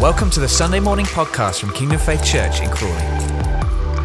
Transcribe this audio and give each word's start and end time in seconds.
Welcome 0.00 0.30
to 0.30 0.40
the 0.40 0.48
Sunday 0.48 0.80
morning 0.80 1.04
podcast 1.04 1.60
from 1.60 1.74
Kingdom 1.74 1.98
Faith 1.98 2.24
Church 2.24 2.62
in 2.62 2.70
Crawley. 2.70 2.94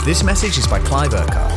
This 0.04 0.26
message 0.26 0.58
is 0.58 0.68
by 0.68 0.80
Clive 0.80 1.14
Urquhart. 1.14 1.54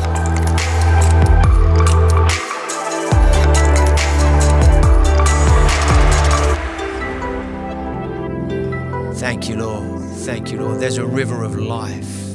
Thank 9.17 9.49
you, 9.49 9.57
Lord. 9.57 9.99
Thank 10.19 10.53
you, 10.53 10.61
Lord. 10.61 10.79
There's 10.79 10.99
a 10.99 11.05
river 11.05 11.43
of 11.43 11.57
life 11.57 12.33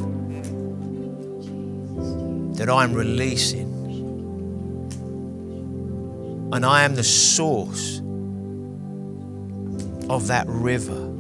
that 2.59 2.69
I'm 2.69 2.93
releasing. 2.93 3.73
And 6.53 6.67
I 6.67 6.85
am 6.85 6.97
the 6.97 7.03
source 7.03 8.01
of 10.11 10.27
that 10.27 10.45
river. 10.49 11.14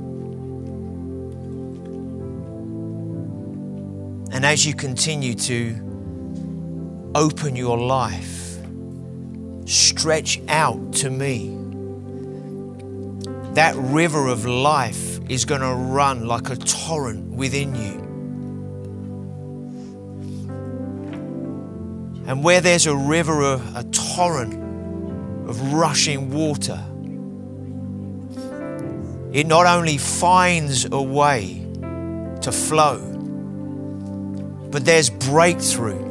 And 4.45 4.53
as 4.53 4.67
you 4.67 4.75
continue 4.75 5.33
to 5.33 7.11
open 7.15 7.57
your 7.57 7.79
life, 7.79 8.59
stretch 9.65 10.39
out 10.49 10.93
to 10.97 11.09
me, 11.09 11.57
that 13.55 13.75
river 13.75 14.29
of 14.29 14.45
life 14.45 15.19
is 15.31 15.47
going 15.47 15.63
to 15.63 15.73
run 15.73 16.27
like 16.27 16.51
a 16.51 16.57
torrent 16.57 17.35
within 17.35 17.75
you. 17.75 18.03
And 22.27 22.45
where 22.45 22.61
there's 22.61 22.85
a 22.85 22.95
river, 22.95 23.41
a, 23.55 23.63
a 23.77 23.85
torrent 23.85 24.53
of 25.49 25.73
rushing 25.73 26.31
water, 26.31 26.85
it 29.33 29.47
not 29.47 29.65
only 29.65 29.97
finds 29.97 30.85
a 30.93 31.01
way 31.01 31.67
to 32.43 32.53
flow, 32.53 33.14
but 34.75 34.85
there's 34.85 35.09
breakthrough, 35.09 36.03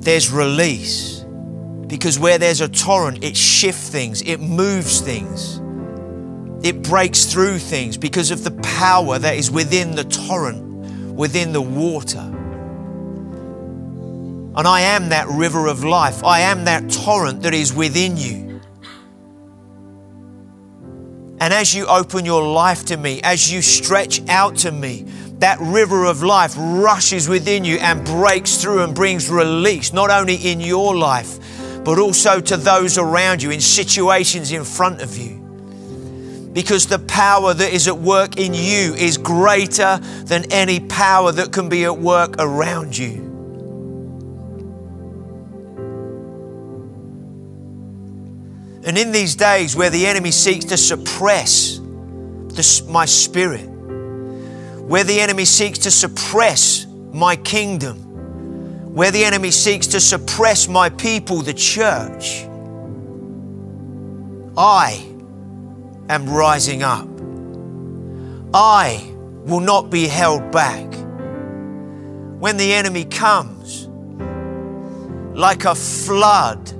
there's 0.00 0.32
release. 0.32 1.24
Because 1.86 2.18
where 2.18 2.36
there's 2.36 2.60
a 2.60 2.68
torrent, 2.68 3.22
it 3.22 3.36
shifts 3.36 3.88
things, 3.88 4.22
it 4.22 4.40
moves 4.40 5.00
things, 5.00 5.58
it 6.66 6.82
breaks 6.82 7.26
through 7.26 7.60
things 7.60 7.96
because 7.96 8.32
of 8.32 8.42
the 8.42 8.50
power 8.50 9.20
that 9.20 9.36
is 9.36 9.52
within 9.52 9.94
the 9.94 10.02
torrent, 10.02 11.14
within 11.14 11.52
the 11.52 11.62
water. 11.62 12.18
And 14.56 14.66
I 14.66 14.80
am 14.80 15.10
that 15.10 15.28
river 15.28 15.68
of 15.68 15.84
life, 15.84 16.24
I 16.24 16.40
am 16.40 16.64
that 16.64 16.90
torrent 16.90 17.42
that 17.42 17.54
is 17.54 17.72
within 17.72 18.16
you. 18.16 18.60
And 21.40 21.54
as 21.54 21.72
you 21.72 21.86
open 21.86 22.24
your 22.24 22.42
life 22.42 22.84
to 22.86 22.96
me, 22.96 23.20
as 23.22 23.52
you 23.52 23.62
stretch 23.62 24.28
out 24.28 24.56
to 24.56 24.72
me, 24.72 25.06
that 25.38 25.58
river 25.60 26.04
of 26.04 26.22
life 26.22 26.54
rushes 26.56 27.28
within 27.28 27.64
you 27.64 27.76
and 27.76 28.04
breaks 28.04 28.56
through 28.56 28.82
and 28.82 28.94
brings 28.94 29.30
release, 29.30 29.92
not 29.92 30.10
only 30.10 30.34
in 30.34 30.60
your 30.60 30.96
life, 30.96 31.38
but 31.84 31.98
also 31.98 32.40
to 32.40 32.56
those 32.56 32.98
around 32.98 33.42
you, 33.42 33.50
in 33.50 33.60
situations 33.60 34.50
in 34.52 34.64
front 34.64 35.00
of 35.00 35.16
you. 35.16 35.36
Because 36.52 36.86
the 36.86 36.98
power 36.98 37.54
that 37.54 37.72
is 37.72 37.86
at 37.86 37.96
work 37.96 38.36
in 38.36 38.52
you 38.52 38.94
is 38.94 39.16
greater 39.16 39.98
than 40.24 40.50
any 40.50 40.80
power 40.80 41.30
that 41.30 41.52
can 41.52 41.68
be 41.68 41.84
at 41.84 41.96
work 41.96 42.34
around 42.38 42.96
you. 42.98 43.26
And 48.84 48.96
in 48.96 49.12
these 49.12 49.36
days 49.36 49.76
where 49.76 49.90
the 49.90 50.06
enemy 50.06 50.30
seeks 50.30 50.64
to 50.66 50.76
suppress 50.76 51.78
my 52.88 53.04
spirit, 53.04 53.68
where 54.88 55.04
the 55.04 55.20
enemy 55.20 55.44
seeks 55.44 55.78
to 55.80 55.90
suppress 55.90 56.86
my 57.12 57.36
kingdom, 57.36 57.96
where 58.94 59.10
the 59.10 59.22
enemy 59.22 59.50
seeks 59.50 59.86
to 59.88 60.00
suppress 60.00 60.66
my 60.66 60.88
people, 60.88 61.42
the 61.42 61.52
church, 61.52 62.46
I 64.56 65.04
am 66.08 66.26
rising 66.26 66.82
up. 66.82 67.06
I 68.54 69.14
will 69.44 69.60
not 69.60 69.90
be 69.90 70.08
held 70.08 70.50
back. 70.50 70.86
When 72.40 72.56
the 72.56 72.72
enemy 72.72 73.04
comes, 73.04 73.88
like 75.36 75.66
a 75.66 75.74
flood, 75.74 76.72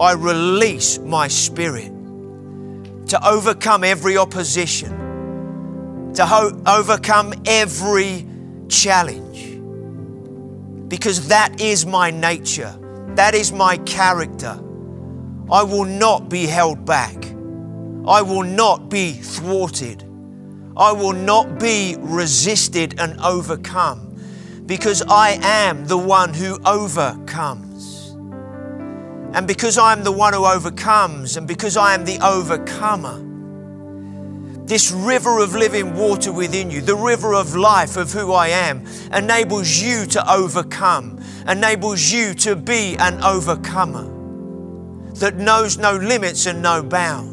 I 0.00 0.12
release 0.12 0.98
my 0.98 1.28
spirit 1.28 1.92
to 3.08 3.28
overcome 3.28 3.84
every 3.84 4.16
opposition, 4.16 5.01
to 6.14 6.26
ho- 6.26 6.62
overcome 6.66 7.32
every 7.46 8.26
challenge. 8.68 9.58
Because 10.88 11.28
that 11.28 11.60
is 11.60 11.86
my 11.86 12.10
nature, 12.10 12.74
that 13.14 13.34
is 13.34 13.52
my 13.52 13.78
character. 13.78 14.58
I 15.50 15.62
will 15.62 15.84
not 15.84 16.28
be 16.28 16.46
held 16.46 16.84
back, 16.84 17.16
I 18.06 18.22
will 18.22 18.42
not 18.42 18.88
be 18.88 19.12
thwarted, 19.12 20.02
I 20.76 20.92
will 20.92 21.12
not 21.12 21.58
be 21.58 21.96
resisted 21.98 23.00
and 23.00 23.18
overcome, 23.20 24.16
because 24.66 25.02
I 25.02 25.38
am 25.42 25.86
the 25.86 25.98
one 25.98 26.34
who 26.34 26.58
overcomes. 26.64 28.10
And 29.34 29.46
because 29.46 29.78
I 29.78 29.92
am 29.92 30.04
the 30.04 30.12
one 30.12 30.34
who 30.34 30.44
overcomes, 30.44 31.38
and 31.38 31.48
because 31.48 31.78
I 31.78 31.94
am 31.94 32.04
the 32.04 32.18
overcomer, 32.22 33.31
this 34.64 34.90
river 34.90 35.38
of 35.40 35.54
living 35.54 35.94
water 35.94 36.32
within 36.32 36.70
you, 36.70 36.80
the 36.80 36.96
river 36.96 37.34
of 37.34 37.54
life 37.54 37.96
of 37.96 38.12
who 38.12 38.32
I 38.32 38.48
am, 38.48 38.86
enables 39.12 39.80
you 39.80 40.06
to 40.06 40.32
overcome, 40.32 41.22
enables 41.48 42.10
you 42.10 42.34
to 42.34 42.56
be 42.56 42.96
an 42.98 43.22
overcomer 43.22 44.04
that 45.14 45.36
knows 45.36 45.78
no 45.78 45.96
limits 45.96 46.46
and 46.46 46.62
no 46.62 46.82
bounds. 46.82 47.31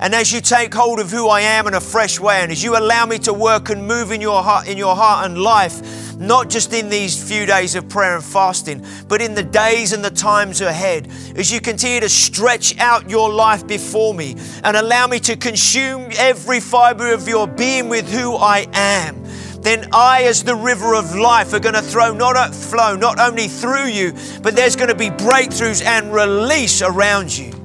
And 0.00 0.14
as 0.14 0.32
you 0.32 0.40
take 0.40 0.72
hold 0.72 0.98
of 0.98 1.10
who 1.10 1.28
I 1.28 1.42
am 1.42 1.66
in 1.66 1.74
a 1.74 1.80
fresh 1.80 2.18
way, 2.18 2.40
and 2.40 2.50
as 2.50 2.64
you 2.64 2.74
allow 2.76 3.04
me 3.04 3.18
to 3.20 3.34
work 3.34 3.68
and 3.68 3.86
move 3.86 4.12
in 4.12 4.22
your 4.22 4.42
heart, 4.42 4.66
in 4.66 4.78
your 4.78 4.96
heart 4.96 5.26
and 5.26 5.36
life, 5.36 6.16
not 6.16 6.48
just 6.48 6.72
in 6.72 6.88
these 6.88 7.22
few 7.22 7.44
days 7.44 7.74
of 7.74 7.86
prayer 7.90 8.16
and 8.16 8.24
fasting, 8.24 8.84
but 9.08 9.20
in 9.20 9.34
the 9.34 9.42
days 9.42 9.92
and 9.92 10.02
the 10.02 10.10
times 10.10 10.62
ahead, 10.62 11.06
as 11.36 11.52
you 11.52 11.60
continue 11.60 12.00
to 12.00 12.08
stretch 12.08 12.78
out 12.78 13.10
your 13.10 13.30
life 13.30 13.66
before 13.66 14.14
me 14.14 14.36
and 14.64 14.74
allow 14.74 15.06
me 15.06 15.20
to 15.20 15.36
consume 15.36 16.08
every 16.16 16.60
fiber 16.60 17.12
of 17.12 17.28
your 17.28 17.46
being 17.46 17.90
with 17.90 18.10
who 18.10 18.36
I 18.36 18.66
am 18.72 19.20
then 19.62 19.86
I, 19.92 20.22
as 20.22 20.42
the 20.42 20.54
river 20.54 20.94
of 20.94 21.14
life, 21.14 21.52
are 21.52 21.60
going 21.60 21.74
to 21.74 21.82
throw 21.82 22.14
not 22.14 22.34
a 22.34 22.50
flow 22.50 22.96
not 22.96 23.20
only 23.20 23.46
through 23.46 23.88
you, 23.88 24.14
but 24.42 24.56
there's 24.56 24.74
going 24.74 24.88
to 24.88 24.94
be 24.94 25.10
breakthroughs 25.10 25.84
and 25.84 26.14
release 26.14 26.80
around 26.80 27.36
you. 27.36 27.59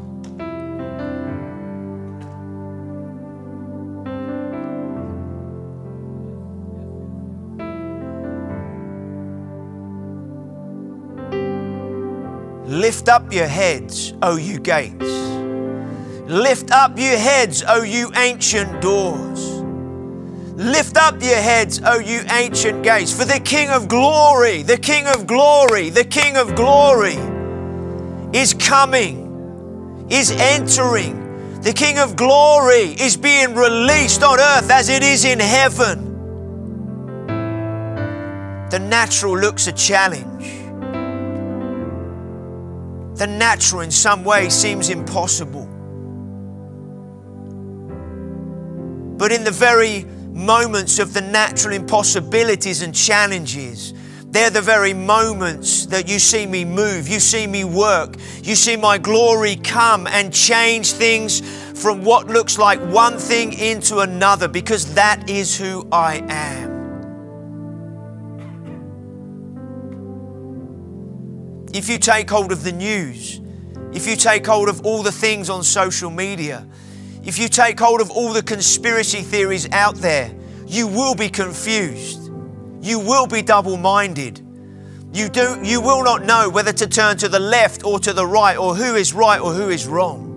Lift 12.68 13.10
up 13.10 13.32
your 13.32 13.48
heads, 13.48 14.14
O 14.24 14.38
you 14.38 14.60
gates. 14.60 15.06
Lift 16.28 16.72
up 16.72 16.98
your 16.98 17.16
heads, 17.16 17.64
O 17.68 17.84
you 17.84 18.12
ancient 18.16 18.82
doors. 18.82 19.52
Lift 20.56 20.98
up 20.98 21.22
your 21.22 21.36
heads, 21.36 21.80
O 21.86 22.00
you 22.00 22.22
ancient 22.32 22.82
gates, 22.82 23.14
for 23.14 23.24
the 23.24 23.40
King 23.40 23.70
of 23.70 23.88
glory, 23.88 24.64
the 24.64 24.78
King 24.78 25.06
of 25.06 25.28
glory, 25.28 25.92
the 25.92 26.04
King 26.04 26.38
of 26.38 26.56
glory 26.56 27.18
is 28.34 28.56
coming, 28.56 30.08
is 30.10 30.32
entering. 30.32 31.62
The 31.62 31.74
King 31.74 32.00
of 32.00 32.16
glory 32.16 32.96
is 33.00 33.16
being 33.16 33.54
released 33.54 34.24
on 34.24 34.40
earth 34.40 34.72
as 34.72 34.90
it 34.90 35.04
is 35.04 35.24
in 35.24 35.40
heaven. 35.40 36.14
The 38.72 38.80
natural 38.80 39.38
looks 39.38 39.68
a 39.68 39.72
challenge. 39.72 40.55
The 43.16 43.28
natural, 43.28 43.82
in 43.82 43.92
some 43.92 44.24
way, 44.24 44.50
seems 44.50 44.90
impossible. 44.90 45.66
But 49.18 49.32
in 49.32 49.44
the 49.44 49.52
very 49.52 50.04
moments 50.34 51.00
of 51.00 51.14
the 51.14 51.22
natural 51.22 51.74
impossibilities 51.74 52.82
and 52.82 52.94
challenges, 52.94 53.94
they're 54.36 54.50
the 54.50 54.62
very 54.62 54.94
moments 54.94 55.86
that 55.86 56.10
you 56.10 56.20
see 56.20 56.46
me 56.46 56.66
move, 56.66 57.08
you 57.08 57.22
see 57.22 57.48
me 57.48 57.64
work, 57.64 58.18
you 58.44 58.56
see 58.56 58.76
my 58.76 58.98
glory 58.98 59.56
come 59.56 60.08
and 60.08 60.34
change 60.34 60.92
things 60.92 61.40
from 61.82 62.04
what 62.04 62.28
looks 62.28 62.58
like 62.58 62.82
one 62.92 63.18
thing 63.18 63.54
into 63.54 64.00
another 64.00 64.50
because 64.50 64.94
that 64.96 65.30
is 65.30 65.58
who 65.58 65.88
I 65.90 66.22
am. 66.28 66.65
If 71.76 71.90
you 71.90 71.98
take 71.98 72.30
hold 72.30 72.54
of 72.54 72.64
the 72.64 72.72
news, 72.72 73.42
if 73.92 74.08
you 74.08 74.16
take 74.16 74.46
hold 74.46 74.70
of 74.70 74.86
all 74.86 75.04
the 75.04 75.12
things 75.12 75.50
on 75.50 75.62
social 75.62 76.10
media, 76.10 76.66
if 77.22 77.38
you 77.38 77.50
take 77.50 77.78
hold 77.78 78.00
of 78.00 78.10
all 78.10 78.32
the 78.32 78.42
conspiracy 78.42 79.22
theories 79.22 79.70
out 79.74 79.96
there, 79.96 80.34
you 80.66 80.88
will 80.88 81.16
be 81.16 81.28
confused. 81.28 82.32
You 82.80 83.00
will 83.00 83.28
be 83.28 83.42
double 83.42 83.76
minded. 83.76 84.40
You, 85.12 85.28
do, 85.28 85.60
you 85.64 85.82
will 85.82 86.02
not 86.02 86.24
know 86.24 86.50
whether 86.50 86.72
to 86.72 86.88
turn 86.88 87.18
to 87.18 87.28
the 87.28 87.42
left 87.42 87.84
or 87.84 88.00
to 88.00 88.14
the 88.14 88.26
right, 88.26 88.56
or 88.56 88.74
who 88.74 88.96
is 88.96 89.14
right 89.14 89.42
or 89.42 89.52
who 89.52 89.68
is 89.68 89.86
wrong. 89.86 90.32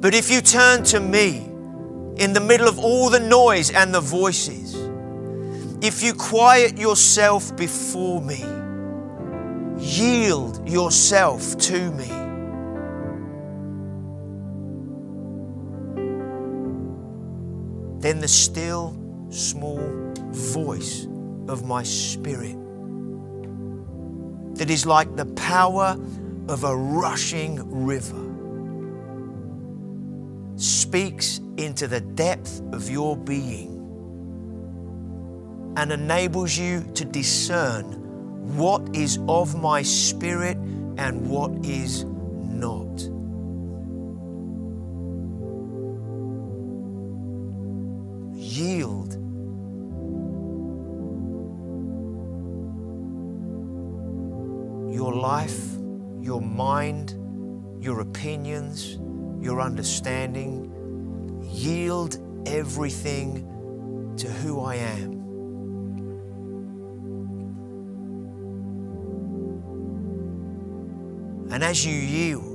But 0.00 0.14
if 0.14 0.30
you 0.30 0.40
turn 0.40 0.84
to 0.84 1.00
me 1.00 1.44
in 2.16 2.32
the 2.32 2.40
middle 2.40 2.66
of 2.66 2.78
all 2.78 3.10
the 3.10 3.20
noise 3.20 3.70
and 3.70 3.94
the 3.94 4.00
voices, 4.00 4.74
if 5.84 6.02
you 6.02 6.14
quiet 6.14 6.78
yourself 6.78 7.54
before 7.58 8.22
me, 8.22 8.42
yield 9.84 10.66
yourself 10.68 11.56
to 11.58 11.90
me. 11.92 12.08
Then 18.00 18.20
the 18.20 18.28
still 18.28 18.96
small 19.28 19.80
voice 20.30 21.06
of 21.48 21.64
my 21.66 21.82
spirit 21.82 22.56
that 24.54 24.70
is 24.70 24.86
like 24.86 25.14
the 25.16 25.26
power 25.26 25.98
of 26.48 26.64
a 26.64 26.76
rushing 26.76 27.84
river 27.84 28.22
speaks 30.56 31.40
into 31.56 31.86
the 31.86 32.00
depth 32.00 32.62
of 32.72 32.88
your 32.88 33.16
being 33.16 33.72
and 35.76 35.92
enables 35.92 36.56
you 36.56 36.84
to 36.94 37.04
discern 37.04 38.03
what 38.44 38.94
is 38.94 39.18
of 39.26 39.60
my 39.60 39.82
spirit 39.82 40.56
and 40.98 41.28
what 41.28 41.50
is 41.64 42.04
not. 42.04 43.00
Yield. 48.34 49.14
Your 54.94 55.14
life, 55.14 55.58
your 56.20 56.40
mind, 56.40 57.14
your 57.80 58.00
opinions, 58.00 58.98
your 59.40 59.60
understanding. 59.60 60.70
Yield 61.42 62.18
everything 62.46 64.14
to 64.18 64.28
who 64.28 64.60
I 64.60 64.76
am. 64.76 65.13
And 71.50 71.62
as 71.62 71.84
you 71.84 71.94
yield, 71.94 72.54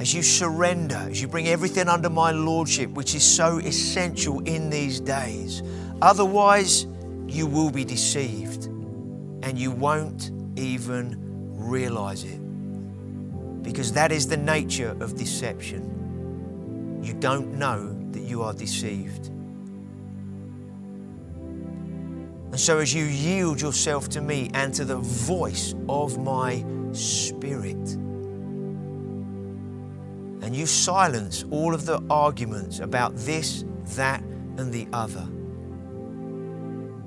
as 0.00 0.14
you 0.14 0.22
surrender, 0.22 0.96
as 1.10 1.20
you 1.20 1.28
bring 1.28 1.48
everything 1.48 1.88
under 1.88 2.08
my 2.08 2.30
lordship, 2.30 2.90
which 2.90 3.14
is 3.14 3.22
so 3.22 3.58
essential 3.58 4.40
in 4.40 4.70
these 4.70 4.98
days, 4.98 5.62
otherwise 6.00 6.86
you 7.26 7.46
will 7.46 7.70
be 7.70 7.84
deceived 7.84 8.64
and 9.42 9.58
you 9.58 9.70
won't 9.70 10.30
even 10.56 11.16
realize 11.54 12.24
it. 12.24 12.40
Because 13.62 13.92
that 13.92 14.10
is 14.10 14.26
the 14.26 14.36
nature 14.36 14.96
of 15.00 15.16
deception. 15.16 16.98
You 17.02 17.14
don't 17.14 17.58
know 17.58 17.94
that 18.12 18.20
you 18.20 18.42
are 18.42 18.52
deceived. 18.52 19.28
And 22.50 22.58
so, 22.58 22.78
as 22.78 22.92
you 22.92 23.04
yield 23.04 23.60
yourself 23.60 24.08
to 24.10 24.20
me 24.20 24.50
and 24.54 24.74
to 24.74 24.84
the 24.84 24.96
voice 24.96 25.74
of 25.88 26.18
my 26.18 26.64
Spirit. 26.92 27.96
And 30.42 30.56
you 30.56 30.66
silence 30.66 31.44
all 31.50 31.74
of 31.74 31.86
the 31.86 32.02
arguments 32.10 32.80
about 32.80 33.16
this, 33.16 33.64
that, 33.96 34.22
and 34.56 34.72
the 34.72 34.86
other. 34.92 35.28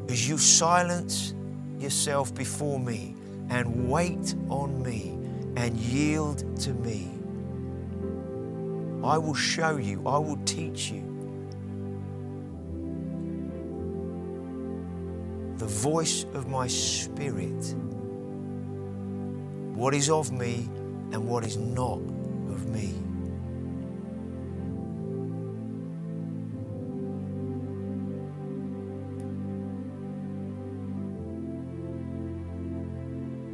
As 0.09 0.27
you 0.27 0.37
silence 0.37 1.33
yourself 1.79 2.33
before 2.35 2.79
me 2.79 3.15
and 3.49 3.89
wait 3.89 4.35
on 4.49 4.81
me 4.83 5.17
and 5.55 5.75
yield 5.77 6.59
to 6.61 6.73
me, 6.73 7.09
I 9.03 9.17
will 9.17 9.33
show 9.33 9.77
you, 9.77 10.01
I 10.05 10.17
will 10.17 10.39
teach 10.45 10.91
you 10.91 11.13
the 15.57 15.65
voice 15.65 16.25
of 16.33 16.47
my 16.47 16.67
Spirit 16.67 17.75
what 19.73 19.93
is 19.93 20.09
of 20.09 20.31
me 20.31 20.69
and 21.11 21.27
what 21.27 21.43
is 21.43 21.57
not 21.57 21.97
of 21.97 22.67
me. 22.67 22.93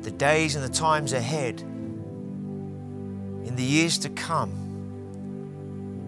The 0.01 0.11
days 0.11 0.55
and 0.55 0.63
the 0.63 0.69
times 0.69 1.13
ahead, 1.13 1.61
in 1.61 3.55
the 3.55 3.63
years 3.63 3.97
to 3.99 4.09
come, 4.09 4.51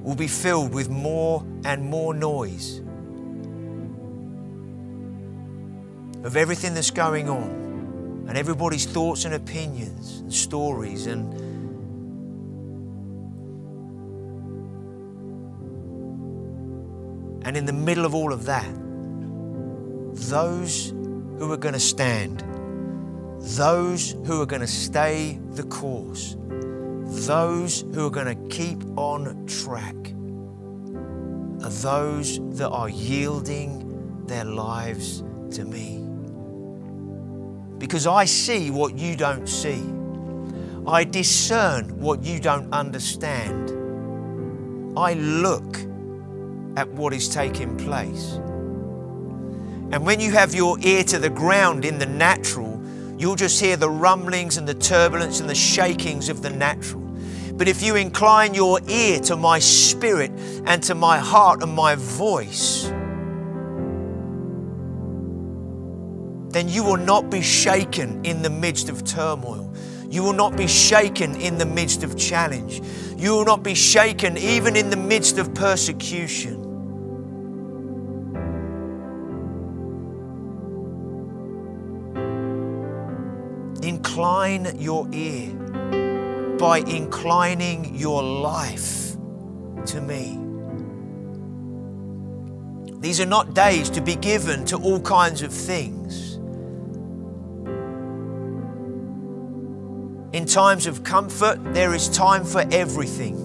will 0.04 0.16
be 0.16 0.28
filled 0.28 0.74
with 0.74 0.90
more 0.90 1.46
and 1.64 1.86
more 1.86 2.14
noise 2.14 2.80
of 6.26 6.36
everything 6.36 6.74
that's 6.74 6.92
going 6.92 7.30
on 7.30 7.71
and 8.28 8.38
everybody's 8.38 8.86
thoughts 8.86 9.26
and 9.26 9.34
opinions 9.34 10.20
and 10.20 10.34
stories 10.34 11.08
and 11.08 11.34
and 17.44 17.58
in 17.58 17.66
the 17.66 17.74
middle 17.74 18.06
of 18.06 18.14
all 18.16 18.32
of 18.32 18.46
that 18.46 18.72
those 20.30 20.92
who 21.40 21.52
are 21.52 21.58
going 21.58 21.74
to 21.74 21.80
stand 21.80 22.44
those 23.42 24.12
who 24.26 24.42
are 24.42 24.46
going 24.46 24.62
to 24.62 24.68
stay 24.68 25.40
the 25.52 25.64
course 25.64 26.38
those 27.28 27.82
who 27.94 28.08
are 28.08 28.12
going 28.12 28.28
to 28.28 28.56
keep 28.56 28.84
on 28.98 29.46
track 29.48 29.96
are 31.64 31.70
those 31.70 32.40
that 32.58 32.70
are 32.70 32.90
yielding 32.90 34.26
their 34.28 34.46
lives 34.46 35.24
to 35.52 35.66
me 35.66 36.01
because 37.82 38.06
I 38.06 38.26
see 38.26 38.70
what 38.70 38.96
you 38.96 39.16
don't 39.16 39.50
see. 39.50 39.84
I 40.86 41.04
discern 41.04 42.00
what 42.00 42.22
you 42.22 42.40
don't 42.40 42.72
understand. 42.72 43.72
I 44.96 45.14
look 45.16 45.80
at 46.78 46.88
what 46.90 47.12
is 47.12 47.28
taking 47.28 47.76
place. 47.78 48.34
And 49.94 50.06
when 50.06 50.20
you 50.20 50.32
have 50.32 50.54
your 50.54 50.78
ear 50.82 51.04
to 51.06 51.18
the 51.18 51.32
ground 51.32 51.84
in 51.84 51.98
the 51.98 52.06
natural, 52.06 52.80
you'll 53.18 53.36
just 53.36 53.60
hear 53.60 53.78
the 53.78 53.90
rumblings 53.90 54.58
and 54.58 54.68
the 54.68 54.76
turbulence 54.76 55.40
and 55.40 55.50
the 55.50 55.56
shakings 55.56 56.30
of 56.30 56.44
the 56.44 56.52
natural. 56.52 57.02
But 57.54 57.68
if 57.68 57.82
you 57.82 57.96
incline 57.96 58.54
your 58.54 58.80
ear 58.88 59.20
to 59.22 59.36
my 59.36 59.58
spirit 59.58 60.30
and 60.66 60.84
to 60.84 60.94
my 60.94 61.18
heart 61.18 61.64
and 61.64 61.74
my 61.74 61.96
voice, 61.96 62.94
then 66.54 66.68
you 66.68 66.84
will 66.84 66.98
not 66.98 67.30
be 67.30 67.42
shaken 67.42 68.24
in 68.26 68.42
the 68.42 68.50
midst 68.50 68.90
of 68.90 69.04
turmoil. 69.06 69.74
You 70.10 70.24
will 70.24 70.34
not 70.34 70.58
be 70.58 70.68
shaken 70.68 71.36
in 71.36 71.58
the 71.58 71.66
midst 71.66 72.04
of 72.04 72.18
challenge. 72.18 72.82
You 73.16 73.32
will 73.32 73.46
not 73.46 73.64
be 73.64 73.74
shaken 73.74 74.38
even 74.38 74.76
in 74.76 74.90
the 74.90 74.98
midst 74.98 75.38
of 75.38 75.54
persecution. 75.54 76.58
Incline 83.82 84.76
your 84.78 85.08
ear 85.14 85.54
by 86.60 86.80
inclining 86.80 87.96
your 87.96 88.22
life 88.22 89.16
to 89.86 90.02
me. 90.02 90.38
These 93.00 93.20
are 93.22 93.26
not 93.26 93.56
days 93.56 93.90
to 93.92 94.02
be 94.02 94.16
given 94.16 94.66
to 94.66 94.78
all 94.78 95.00
kinds 95.00 95.42
of 95.42 95.52
things. 95.52 96.01
Times 100.52 100.86
of 100.86 101.04
comfort, 101.04 101.60
there 101.74 101.94
is 101.94 102.10
time 102.10 102.44
for 102.44 102.66
everything. 102.72 103.36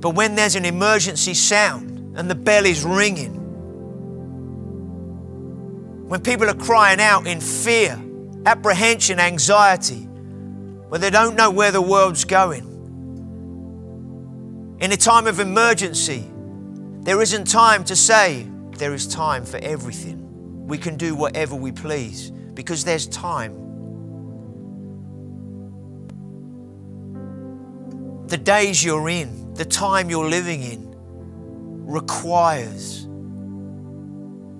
But 0.00 0.10
when 0.10 0.34
there's 0.34 0.56
an 0.56 0.64
emergency 0.64 1.34
sound 1.34 2.18
and 2.18 2.28
the 2.28 2.34
bell 2.34 2.66
is 2.66 2.84
ringing, 2.84 3.34
when 6.08 6.20
people 6.20 6.50
are 6.50 6.54
crying 6.54 7.00
out 7.00 7.26
in 7.26 7.40
fear, 7.40 7.98
apprehension, 8.44 9.18
anxiety, 9.18 10.02
when 10.88 11.00
they 11.00 11.10
don't 11.10 11.36
know 11.36 11.50
where 11.50 11.70
the 11.70 11.80
world's 11.80 12.24
going, 12.24 12.70
in 14.80 14.92
a 14.92 14.96
time 14.96 15.26
of 15.26 15.40
emergency, 15.40 16.30
there 17.00 17.22
isn't 17.22 17.46
time 17.46 17.84
to 17.84 17.96
say, 17.96 18.46
there 18.76 18.92
is 18.92 19.06
time 19.06 19.44
for 19.44 19.56
everything. 19.58 20.66
We 20.66 20.78
can 20.78 20.96
do 20.96 21.14
whatever 21.14 21.54
we 21.54 21.72
please 21.72 22.32
because 22.54 22.84
there's 22.84 23.06
time. 23.06 23.64
the 28.34 28.38
days 28.38 28.82
you're 28.82 29.08
in, 29.08 29.54
the 29.54 29.64
time 29.64 30.10
you're 30.10 30.28
living 30.28 30.62
in, 30.62 30.92
requires 31.86 33.06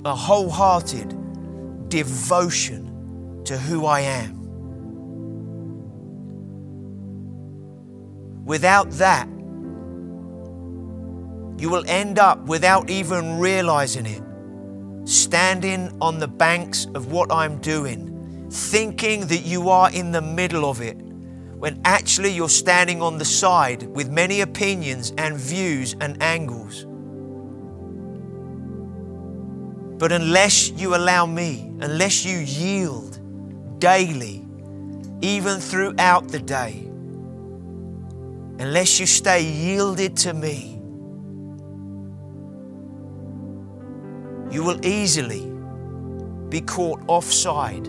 a 0.04 0.14
wholehearted 0.14 1.88
devotion 1.88 3.42
to 3.44 3.58
who 3.58 3.86
I 3.86 4.00
am. 4.00 4.44
Without 8.44 8.90
that, 8.92 9.26
you 11.58 11.68
will 11.68 11.84
end 11.88 12.20
up 12.20 12.46
without 12.46 12.90
even 12.90 13.38
realizing 13.40 14.06
it, 14.06 14.22
standing 15.04 15.96
on 16.00 16.18
the 16.18 16.28
banks 16.28 16.86
of 16.94 17.12
what 17.12 17.30
I'm 17.32 17.58
doing, 17.60 18.48
thinking 18.50 19.26
that 19.26 19.44
you 19.44 19.68
are 19.68 19.90
in 19.90 20.12
the 20.12 20.22
middle 20.22 20.68
of 20.68 20.80
it, 20.80 20.94
when 20.94 21.80
actually 21.84 22.30
you're 22.30 22.48
standing 22.48 23.00
on 23.02 23.18
the 23.18 23.24
side 23.24 23.82
with 23.84 24.10
many 24.10 24.40
opinions 24.40 25.12
and 25.16 25.36
views 25.36 25.94
and 26.00 26.22
angles. 26.22 26.86
But 29.98 30.12
unless 30.12 30.70
you 30.70 30.94
allow 30.94 31.24
me, 31.24 31.72
unless 31.80 32.24
you 32.24 32.38
yield 32.38 33.18
daily, 33.78 34.44
even 35.20 35.58
throughout 35.60 36.28
the 36.28 36.40
day, 36.40 36.82
unless 38.58 39.00
you 39.00 39.06
stay 39.06 39.42
yielded 39.42 40.16
to 40.18 40.34
me, 40.34 40.73
you 44.54 44.62
will 44.62 44.84
easily 44.86 45.50
be 46.48 46.60
caught 46.60 47.00
offside. 47.08 47.86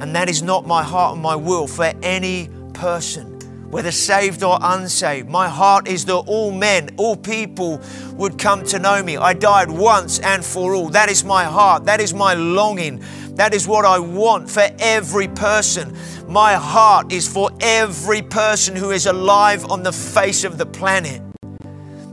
And 0.00 0.14
that 0.14 0.30
is 0.30 0.42
not 0.42 0.66
my 0.66 0.82
heart 0.82 1.14
and 1.14 1.22
my 1.22 1.36
will 1.36 1.66
for 1.66 1.92
any 2.02 2.48
person 2.72 3.38
whether 3.70 3.92
saved 3.92 4.42
or 4.42 4.58
unsaved. 4.60 5.28
My 5.28 5.48
heart 5.48 5.86
is 5.86 6.04
that 6.06 6.16
all 6.16 6.50
men, 6.50 6.90
all 6.96 7.16
people 7.16 7.80
would 8.14 8.36
come 8.36 8.64
to 8.64 8.78
know 8.78 9.02
me. 9.02 9.16
I 9.16 9.32
died 9.32 9.70
once 9.70 10.18
and 10.18 10.44
for 10.44 10.74
all. 10.74 10.88
That 10.88 11.08
is 11.08 11.24
my 11.24 11.44
heart. 11.44 11.84
That 11.84 12.00
is 12.00 12.12
my 12.12 12.34
longing. 12.34 13.02
That 13.36 13.54
is 13.54 13.68
what 13.68 13.84
I 13.84 14.00
want 14.00 14.50
for 14.50 14.66
every 14.80 15.28
person. 15.28 15.96
My 16.26 16.54
heart 16.54 17.12
is 17.12 17.28
for 17.32 17.50
every 17.60 18.22
person 18.22 18.74
who 18.74 18.90
is 18.90 19.06
alive 19.06 19.70
on 19.70 19.84
the 19.84 19.92
face 19.92 20.42
of 20.42 20.58
the 20.58 20.66
planet. 20.66 21.22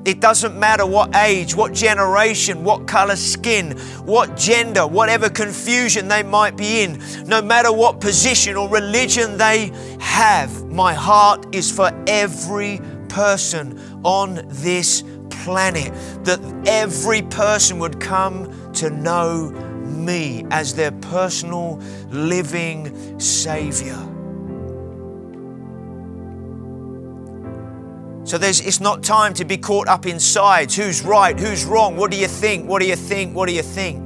It 0.08 0.22
doesn't 0.22 0.58
matter 0.58 0.86
what 0.86 1.14
age, 1.18 1.54
what 1.54 1.74
generation, 1.74 2.64
what 2.64 2.88
color 2.88 3.18
skin, 3.18 3.78
what 4.06 4.38
gender, 4.38 4.88
whatever 4.88 5.30
confusion 5.30 6.08
they 6.08 6.24
might 6.24 6.56
be 6.56 6.84
in, 6.84 7.04
no 7.26 7.42
matter 7.42 7.74
what 7.74 8.00
position 8.00 8.56
or 8.56 8.70
religion 8.70 9.38
they 9.38 9.70
have. 10.00 10.64
My 10.68 10.94
heart 10.94 11.54
is 11.54 11.70
for 11.70 11.92
every 12.08 12.80
person 13.10 13.78
on 14.06 14.48
this 14.48 15.04
planet, 15.30 15.94
that 16.24 16.40
every 16.66 17.24
person 17.24 17.78
would 17.80 18.00
come 18.00 18.72
to 18.76 18.90
know 18.90 19.50
me 19.50 20.46
as 20.52 20.74
their 20.74 20.92
personal 20.92 21.82
living 22.12 23.20
Savior. 23.20 24.17
So 28.28 28.38
there's, 28.38 28.60
it's 28.60 28.82
not 28.82 29.04
time 29.04 29.34
to 29.36 29.46
be 29.46 29.56
caught 29.56 29.88
up 29.88 30.06
in 30.06 30.20
sides. 30.20 30.76
Who's 30.76 31.02
right? 31.02 31.40
Who's 31.40 31.64
wrong? 31.64 31.96
What 31.96 32.12
do 32.12 32.18
you 32.18 32.28
think? 32.28 32.68
What 32.68 32.82
do 32.82 32.86
you 32.86 32.98
think? 32.98 33.34
What 33.34 33.48
do 33.48 33.56
you 33.56 33.64
think? 33.64 34.06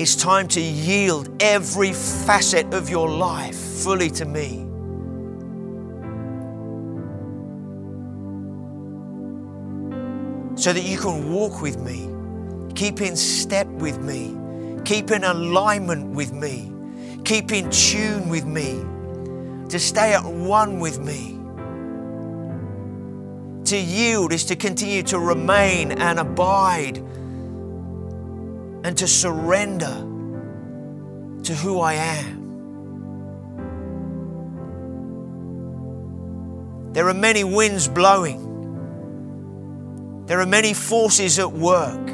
It's 0.00 0.16
time 0.16 0.48
to 0.48 0.60
yield 0.62 1.28
every 1.42 1.92
facet 1.92 2.72
of 2.72 2.88
your 2.88 3.10
life 3.10 3.54
fully 3.54 4.08
to 4.12 4.24
me. 4.24 4.62
So 10.58 10.72
that 10.72 10.84
you 10.84 10.96
can 10.96 11.30
walk 11.30 11.60
with 11.60 11.78
me, 11.78 12.08
keep 12.74 13.02
in 13.02 13.14
step 13.14 13.66
with 13.66 13.98
me, 13.98 14.34
keep 14.86 15.10
in 15.10 15.22
alignment 15.22 16.14
with 16.14 16.32
me, 16.32 16.72
keep 17.24 17.52
in 17.52 17.70
tune 17.70 18.30
with 18.30 18.46
me 18.46 18.82
to 19.68 19.78
stay 19.78 20.14
at 20.14 20.24
one 20.24 20.80
with 20.80 20.98
me. 21.00 21.32
To 23.66 23.76
yield 23.76 24.32
is 24.32 24.44
to 24.44 24.56
continue 24.56 25.02
to 25.04 25.18
remain 25.18 25.92
and 25.92 26.20
abide 26.20 26.98
and 28.84 28.96
to 28.98 29.08
surrender 29.08 30.06
to 31.42 31.54
who 31.54 31.80
I 31.80 31.94
am. 31.94 32.36
There 36.92 37.08
are 37.08 37.14
many 37.14 37.44
winds 37.44 37.88
blowing. 37.88 38.42
There 40.26 40.40
are 40.40 40.46
many 40.46 40.72
forces 40.72 41.38
at 41.38 41.52
work. 41.52 42.06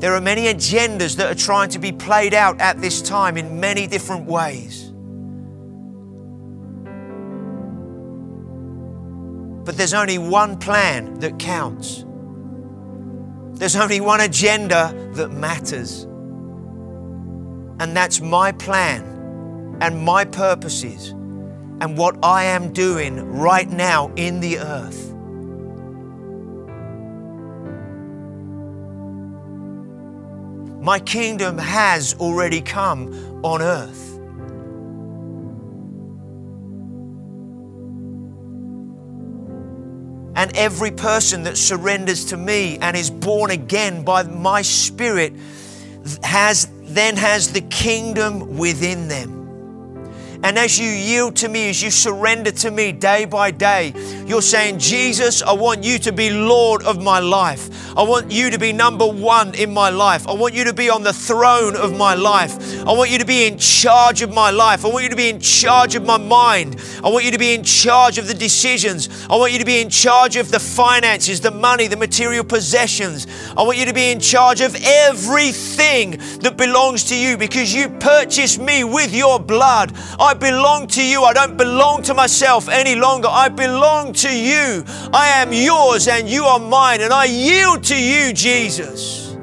There 0.00 0.14
are 0.14 0.20
many 0.20 0.46
agendas 0.46 1.16
that 1.16 1.30
are 1.30 1.36
trying 1.36 1.68
to 1.70 1.78
be 1.78 1.92
played 1.92 2.34
out 2.34 2.60
at 2.60 2.80
this 2.80 3.02
time 3.02 3.36
in 3.36 3.60
many 3.60 3.86
different 3.86 4.26
ways. 4.26 4.81
But 9.64 9.76
there's 9.76 9.94
only 9.94 10.18
one 10.18 10.58
plan 10.58 11.20
that 11.20 11.38
counts. 11.38 12.04
There's 13.54 13.76
only 13.76 14.00
one 14.00 14.20
agenda 14.20 14.92
that 15.12 15.30
matters. 15.30 16.02
And 17.78 17.96
that's 17.96 18.20
my 18.20 18.52
plan 18.52 19.02
and 19.80 20.04
my 20.04 20.24
purposes 20.24 21.10
and 21.80 21.96
what 21.96 22.16
I 22.24 22.44
am 22.44 22.72
doing 22.72 23.16
right 23.16 23.68
now 23.68 24.12
in 24.16 24.40
the 24.40 24.58
earth. 24.58 25.12
My 30.80 30.98
kingdom 30.98 31.58
has 31.58 32.14
already 32.14 32.60
come 32.60 33.12
on 33.44 33.62
earth. 33.62 34.11
Every 40.62 40.92
person 40.92 41.42
that 41.42 41.58
surrenders 41.58 42.24
to 42.26 42.36
me 42.36 42.78
and 42.78 42.96
is 42.96 43.10
born 43.10 43.50
again 43.50 44.04
by 44.04 44.22
my 44.22 44.62
spirit 44.62 45.32
has 46.22 46.68
then 46.82 47.16
has 47.16 47.52
the 47.52 47.60
kingdom 47.62 48.56
within 48.56 49.08
them. 49.08 49.41
And 50.44 50.58
as 50.58 50.78
you 50.78 50.88
yield 50.88 51.36
to 51.36 51.48
me, 51.48 51.70
as 51.70 51.80
you 51.82 51.90
surrender 51.90 52.50
to 52.50 52.70
me 52.70 52.90
day 52.90 53.24
by 53.26 53.52
day, 53.52 53.92
you're 54.26 54.42
saying, 54.42 54.78
Jesus, 54.78 55.40
I 55.40 55.52
want 55.52 55.84
you 55.84 55.98
to 56.00 56.12
be 56.12 56.30
Lord 56.30 56.82
of 56.82 57.00
my 57.00 57.20
life. 57.20 57.96
I 57.96 58.02
want 58.02 58.32
you 58.32 58.50
to 58.50 58.58
be 58.58 58.72
number 58.72 59.06
one 59.06 59.54
in 59.54 59.72
my 59.72 59.90
life. 59.90 60.26
I 60.26 60.32
want 60.32 60.54
you 60.54 60.64
to 60.64 60.72
be 60.72 60.90
on 60.90 61.02
the 61.02 61.12
throne 61.12 61.76
of 61.76 61.96
my 61.96 62.14
life. 62.14 62.86
I 62.86 62.92
want 62.92 63.10
you 63.10 63.18
to 63.18 63.24
be 63.24 63.46
in 63.46 63.58
charge 63.58 64.22
of 64.22 64.32
my 64.32 64.50
life. 64.50 64.84
I 64.84 64.88
want 64.88 65.04
you 65.04 65.10
to 65.10 65.16
be 65.16 65.28
in 65.28 65.38
charge 65.38 65.94
of 65.94 66.04
my 66.04 66.16
mind. 66.16 66.80
I 67.04 67.08
want 67.08 67.24
you 67.24 67.30
to 67.30 67.38
be 67.38 67.54
in 67.54 67.62
charge 67.62 68.18
of 68.18 68.26
the 68.26 68.34
decisions. 68.34 69.26
I 69.28 69.36
want 69.36 69.52
you 69.52 69.58
to 69.58 69.64
be 69.64 69.80
in 69.80 69.90
charge 69.90 70.36
of 70.36 70.50
the 70.50 70.58
finances, 70.58 71.40
the 71.40 71.50
money, 71.50 71.86
the 71.86 71.96
material 71.96 72.44
possessions. 72.44 73.26
I 73.56 73.62
want 73.62 73.78
you 73.78 73.84
to 73.84 73.94
be 73.94 74.10
in 74.10 74.18
charge 74.18 74.60
of 74.60 74.74
everything 74.82 76.18
that 76.40 76.56
belongs 76.56 77.04
to 77.04 77.16
you 77.16 77.36
because 77.36 77.74
you 77.74 77.90
purchased 77.90 78.58
me 78.58 78.84
with 78.84 79.14
your 79.14 79.38
blood. 79.38 79.92
I 80.32 80.34
belong 80.34 80.86
to 80.86 81.06
you. 81.06 81.24
I 81.24 81.34
don't 81.34 81.58
belong 81.58 82.00
to 82.04 82.14
myself 82.14 82.70
any 82.70 82.94
longer. 82.94 83.28
I 83.28 83.50
belong 83.50 84.14
to 84.14 84.34
you. 84.34 84.82
I 85.12 85.28
am 85.42 85.52
yours 85.52 86.08
and 86.08 86.26
you 86.26 86.44
are 86.44 86.58
mine, 86.58 87.02
and 87.02 87.12
I 87.12 87.26
yield 87.26 87.84
to 87.84 88.02
you, 88.02 88.32
Jesus. 88.32 89.36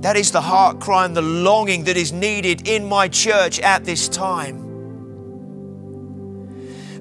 That 0.00 0.16
is 0.16 0.32
the 0.32 0.40
heart 0.40 0.80
cry 0.80 1.04
and 1.04 1.16
the 1.16 1.22
longing 1.22 1.84
that 1.84 1.96
is 1.96 2.12
needed 2.12 2.66
in 2.66 2.84
my 2.84 3.06
church 3.06 3.60
at 3.60 3.84
this 3.84 4.08
time. 4.08 4.56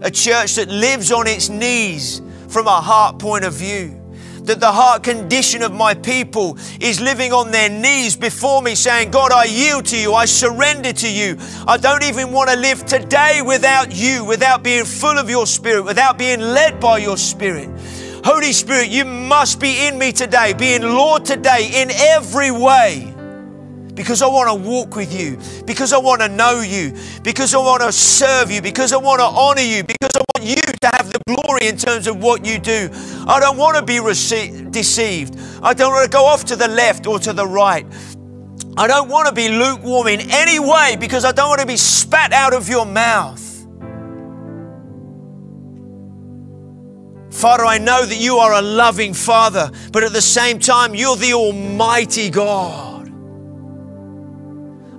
A 0.03 0.11
church 0.11 0.53
that 0.55 0.69
lives 0.69 1.11
on 1.11 1.25
its 1.25 1.49
knees 1.49 2.21
from 2.49 2.67
a 2.67 2.79
heart 2.79 3.17
point 3.17 3.45
of 3.45 3.53
view. 3.53 3.99
That 4.43 4.59
the 4.59 4.71
heart 4.71 5.03
condition 5.03 5.61
of 5.61 5.73
my 5.73 5.93
people 5.93 6.57
is 6.81 6.99
living 6.99 7.31
on 7.31 7.51
their 7.51 7.69
knees 7.69 8.15
before 8.15 8.61
me, 8.61 8.75
saying, 8.75 9.11
God, 9.11 9.31
I 9.31 9.45
yield 9.45 9.85
to 9.87 9.97
you, 9.97 10.13
I 10.13 10.25
surrender 10.25 10.91
to 10.91 11.09
you. 11.09 11.37
I 11.65 11.77
don't 11.77 12.03
even 12.03 12.31
want 12.31 12.49
to 12.49 12.57
live 12.57 12.85
today 12.85 13.41
without 13.45 13.95
you, 13.95 14.25
without 14.25 14.61
being 14.63 14.85
full 14.85 15.17
of 15.17 15.29
your 15.29 15.47
spirit, 15.47 15.83
without 15.83 16.17
being 16.17 16.41
led 16.41 16.79
by 16.79 16.97
your 16.97 17.17
spirit. 17.17 17.69
Holy 18.25 18.53
Spirit, 18.53 18.89
you 18.89 19.03
must 19.03 19.59
be 19.59 19.85
in 19.85 19.97
me 19.97 20.13
today, 20.13 20.53
being 20.53 20.81
Lord 20.81 21.25
today 21.25 21.69
in 21.81 21.91
every 21.91 22.51
way. 22.51 23.12
Because 23.93 24.23
I 24.23 24.27
want 24.27 24.49
to 24.49 24.69
walk 24.69 24.95
with 24.95 25.13
you, 25.13 25.37
because 25.65 25.93
I 25.93 25.99
want 25.99 26.21
to 26.21 26.27
know 26.27 26.61
you, 26.61 26.95
because 27.21 27.53
I 27.53 27.59
want 27.59 27.83
to 27.83 27.91
serve 27.91 28.49
you, 28.49 28.61
because 28.61 28.91
I 28.91 28.97
want 28.97 29.19
to 29.19 29.25
honor 29.25 29.61
you, 29.61 29.83
because 29.83 30.09
I 30.15 30.23
want 30.35 30.49
you 30.49 30.55
to 30.55 30.87
have 30.93 31.13
the 31.13 31.19
glory 31.27 31.67
in 31.67 31.77
terms 31.77 32.07
of 32.07 32.21
what 32.21 32.43
you 32.43 32.57
do. 32.57 32.89
I 33.27 33.39
don't 33.39 33.57
want 33.57 33.77
to 33.77 33.83
be 33.83 33.97
rece- 33.97 34.71
deceived. 34.71 35.37
I 35.61 35.73
don't 35.73 35.91
want 35.93 36.05
to 36.05 36.09
go 36.09 36.25
off 36.25 36.43
to 36.45 36.55
the 36.55 36.67
left 36.67 37.05
or 37.05 37.19
to 37.19 37.33
the 37.33 37.45
right. 37.45 37.85
I 38.75 38.87
don't 38.87 39.09
want 39.09 39.27
to 39.27 39.33
be 39.33 39.49
lukewarm 39.49 40.07
in 40.07 40.31
any 40.31 40.59
way 40.59 40.97
because 40.99 41.23
I 41.23 41.31
don't 41.31 41.49
want 41.49 41.61
to 41.61 41.67
be 41.67 41.77
spat 41.77 42.33
out 42.33 42.53
of 42.53 42.67
your 42.67 42.87
mouth. 42.87 43.41
Father, 47.29 47.65
I 47.65 47.77
know 47.77 48.05
that 48.05 48.17
you 48.17 48.37
are 48.37 48.53
a 48.53 48.61
loving 48.61 49.13
Father, 49.13 49.69
but 49.91 50.03
at 50.03 50.13
the 50.13 50.21
same 50.21 50.59
time, 50.59 50.95
you're 50.95 51.15
the 51.15 51.33
Almighty 51.33 52.29
God. 52.29 52.92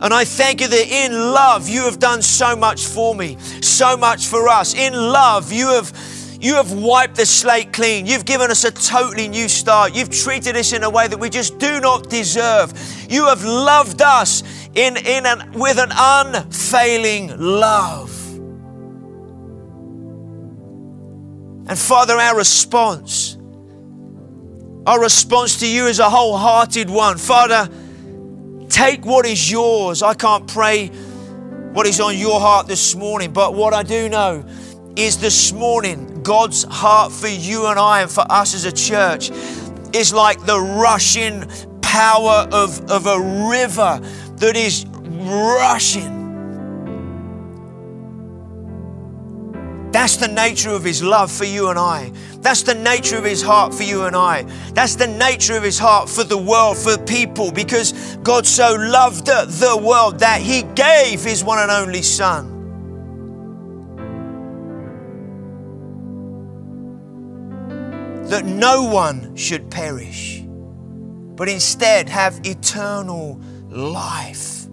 And 0.00 0.12
I 0.12 0.24
thank 0.24 0.60
you 0.60 0.68
that 0.68 0.88
in 0.88 1.12
love, 1.12 1.68
you 1.68 1.82
have 1.82 1.98
done 1.98 2.20
so 2.20 2.54
much 2.56 2.86
for 2.86 3.14
me, 3.14 3.38
so 3.62 3.96
much 3.96 4.26
for 4.26 4.48
us. 4.48 4.74
In 4.74 4.92
love, 4.92 5.52
you 5.52 5.68
have. 5.68 5.92
You 6.40 6.56
have 6.56 6.72
wiped 6.72 7.16
the 7.16 7.24
slate 7.24 7.72
clean. 7.72 8.04
You've 8.04 8.26
given 8.26 8.50
us 8.50 8.64
a 8.64 8.70
totally 8.70 9.28
new 9.28 9.48
start. 9.48 9.94
You've 9.94 10.10
treated 10.10 10.58
us 10.58 10.74
in 10.74 10.82
a 10.82 10.90
way 10.90 11.08
that 11.08 11.18
we 11.18 11.30
just 11.30 11.58
do 11.58 11.80
not 11.80 12.10
deserve. 12.10 12.70
You 13.08 13.28
have 13.28 13.42
loved 13.42 14.02
us 14.02 14.42
in, 14.74 14.98
in 14.98 15.24
an, 15.24 15.52
with 15.52 15.78
an 15.78 15.90
unfailing 15.90 17.34
love. 17.38 18.10
And 21.66 21.78
Father, 21.78 22.14
our 22.14 22.36
response, 22.36 23.38
our 24.86 25.00
response 25.00 25.60
to 25.60 25.66
you 25.66 25.86
is 25.86 25.98
a 25.98 26.10
wholehearted 26.10 26.90
one. 26.90 27.16
Father, 27.16 27.70
take 28.74 29.06
what 29.06 29.24
is 29.24 29.52
yours. 29.52 30.02
I 30.02 30.14
can't 30.14 30.48
pray 30.48 30.88
what 30.88 31.86
is 31.86 32.00
on 32.00 32.18
your 32.18 32.40
heart 32.40 32.66
this 32.66 32.96
morning, 32.96 33.32
but 33.32 33.54
what 33.54 33.72
I 33.72 33.84
do 33.84 34.08
know 34.08 34.44
is 34.96 35.18
this 35.18 35.52
morning, 35.52 36.24
God's 36.24 36.64
heart 36.64 37.12
for 37.12 37.28
you 37.28 37.66
and 37.66 37.78
I 37.78 38.02
and 38.02 38.10
for 38.10 38.24
us 38.28 38.52
as 38.52 38.64
a 38.64 38.72
church 38.72 39.30
is 39.94 40.12
like 40.12 40.44
the 40.44 40.58
rushing 40.58 41.44
power 41.82 42.48
of, 42.50 42.90
of 42.90 43.06
a 43.06 43.20
river 43.48 44.00
that 44.38 44.56
is 44.56 44.84
rushing 44.86 46.23
That's 49.94 50.16
the 50.16 50.26
nature 50.26 50.70
of 50.70 50.82
His 50.82 51.04
love 51.04 51.30
for 51.30 51.44
you 51.44 51.68
and 51.68 51.78
I. 51.78 52.10
That's 52.38 52.64
the 52.64 52.74
nature 52.74 53.16
of 53.16 53.22
His 53.22 53.40
heart 53.40 53.72
for 53.72 53.84
you 53.84 54.06
and 54.06 54.16
I. 54.16 54.42
That's 54.72 54.96
the 54.96 55.06
nature 55.06 55.56
of 55.56 55.62
His 55.62 55.78
heart 55.78 56.08
for 56.08 56.24
the 56.24 56.36
world, 56.36 56.76
for 56.76 56.98
people, 56.98 57.52
because 57.52 58.16
God 58.24 58.44
so 58.44 58.74
loved 58.74 59.26
the 59.26 59.80
world 59.80 60.18
that 60.18 60.40
He 60.40 60.62
gave 60.74 61.22
His 61.22 61.44
one 61.44 61.60
and 61.60 61.70
only 61.70 62.02
Son. 62.02 62.50
That 68.30 68.44
no 68.46 68.82
one 68.82 69.36
should 69.36 69.70
perish, 69.70 70.42
but 70.44 71.48
instead 71.48 72.08
have 72.08 72.40
eternal 72.44 73.40
life. 73.68 74.64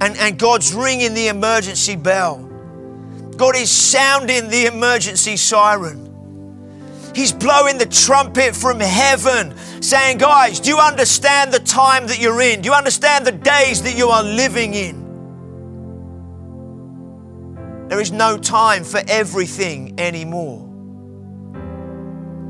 And, 0.00 0.16
and 0.16 0.36
God's 0.36 0.74
ringing 0.74 1.14
the 1.14 1.28
emergency 1.28 1.94
bell 1.94 2.45
God 3.36 3.56
is 3.56 3.70
sounding 3.70 4.48
the 4.48 4.66
emergency 4.66 5.36
siren. 5.36 6.06
He's 7.14 7.32
blowing 7.32 7.78
the 7.78 7.86
trumpet 7.86 8.54
from 8.54 8.78
heaven, 8.78 9.54
saying, 9.82 10.18
Guys, 10.18 10.60
do 10.60 10.68
you 10.70 10.78
understand 10.78 11.52
the 11.52 11.60
time 11.60 12.06
that 12.08 12.18
you're 12.18 12.42
in? 12.42 12.60
Do 12.60 12.68
you 12.68 12.74
understand 12.74 13.26
the 13.26 13.32
days 13.32 13.82
that 13.84 13.96
you 13.96 14.08
are 14.08 14.22
living 14.22 14.74
in? 14.74 15.06
There 17.88 18.00
is 18.00 18.12
no 18.12 18.36
time 18.36 18.84
for 18.84 19.00
everything 19.08 19.98
anymore. 19.98 20.64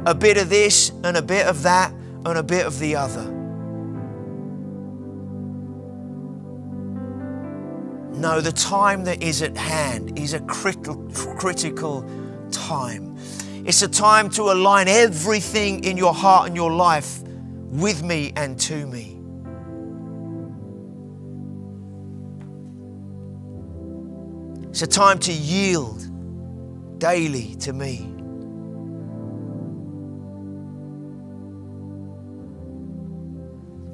A 0.06 0.14
bit 0.14 0.36
of 0.36 0.48
this 0.48 0.90
and 1.04 1.16
a 1.16 1.22
bit 1.22 1.46
of 1.46 1.62
that 1.62 1.92
and 1.92 2.38
a 2.38 2.42
bit 2.42 2.66
of 2.66 2.78
the 2.78 2.96
other. 2.96 3.35
No, 8.26 8.40
the 8.40 8.50
time 8.50 9.04
that 9.04 9.22
is 9.22 9.40
at 9.40 9.56
hand 9.56 10.18
is 10.18 10.34
a 10.34 10.40
critical, 10.40 10.96
critical 11.38 12.04
time. 12.50 13.16
It's 13.64 13.82
a 13.82 13.88
time 13.88 14.30
to 14.30 14.50
align 14.50 14.88
everything 14.88 15.84
in 15.84 15.96
your 15.96 16.12
heart 16.12 16.48
and 16.48 16.56
your 16.56 16.72
life 16.72 17.22
with 17.70 18.02
me 18.02 18.32
and 18.34 18.58
to 18.58 18.84
me. 18.88 19.16
It's 24.70 24.82
a 24.82 24.88
time 24.88 25.20
to 25.20 25.32
yield 25.32 26.98
daily 26.98 27.54
to 27.60 27.72
me. 27.72 28.15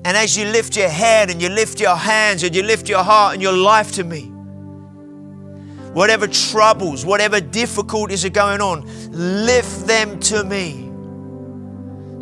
And 0.05 0.17
as 0.17 0.37
you 0.37 0.47
lift 0.47 0.77
your 0.77 0.89
head 0.89 1.31
and 1.31 1.41
you 1.41 1.49
lift 1.49 1.81
your 1.81 1.97
hands 1.97 2.43
and 2.43 2.55
you 2.55 2.63
lift 2.63 2.89
your 2.89 3.05
heart 3.05 3.35
and 3.35 3.43
your 3.43 3.53
life 3.57 3.93
to 3.93 4.05
me, 4.05 4.33
whatever 5.93 6.27
troubles, 6.27 7.05
whatever 7.05 7.41
difficulties 7.41 8.25
are 8.25 8.31
going 8.31 8.61
on, 8.61 8.85
lift 9.13 9.87
them 9.87 10.19
to 10.21 10.43
me. 10.43 10.91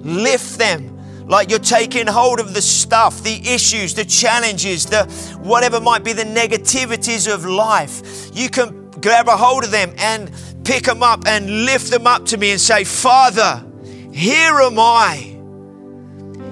Lift 0.03 0.59
them 0.59 0.99
like 1.27 1.49
you're 1.49 1.59
taking 1.61 2.07
hold 2.07 2.41
of 2.41 2.55
the 2.55 2.61
stuff, 2.61 3.23
the 3.23 3.41
issues, 3.49 3.95
the 3.95 4.05
challenges, 4.05 4.85
the 4.85 5.05
whatever 5.43 5.81
might 5.81 6.05
be 6.05 6.13
the 6.13 6.25
negativities 6.25 7.33
of 7.33 7.45
life. 7.45 8.31
You 8.35 8.51
can 8.51 8.91
grab 8.91 9.29
a 9.29 9.37
hold 9.37 9.65
of 9.65 9.71
them 9.71 9.95
and 9.97 10.31
pick 10.65 10.85
them 10.85 11.03
up 11.03 11.27
and 11.27 11.65
lift 11.65 11.91
them 11.91 12.07
up 12.07 12.27
to 12.27 12.37
me 12.37 12.51
and 12.51 12.61
say, 12.61 12.85
Father, 12.85 13.65
here 14.13 14.61
am 14.61 14.79
I. 14.79 15.40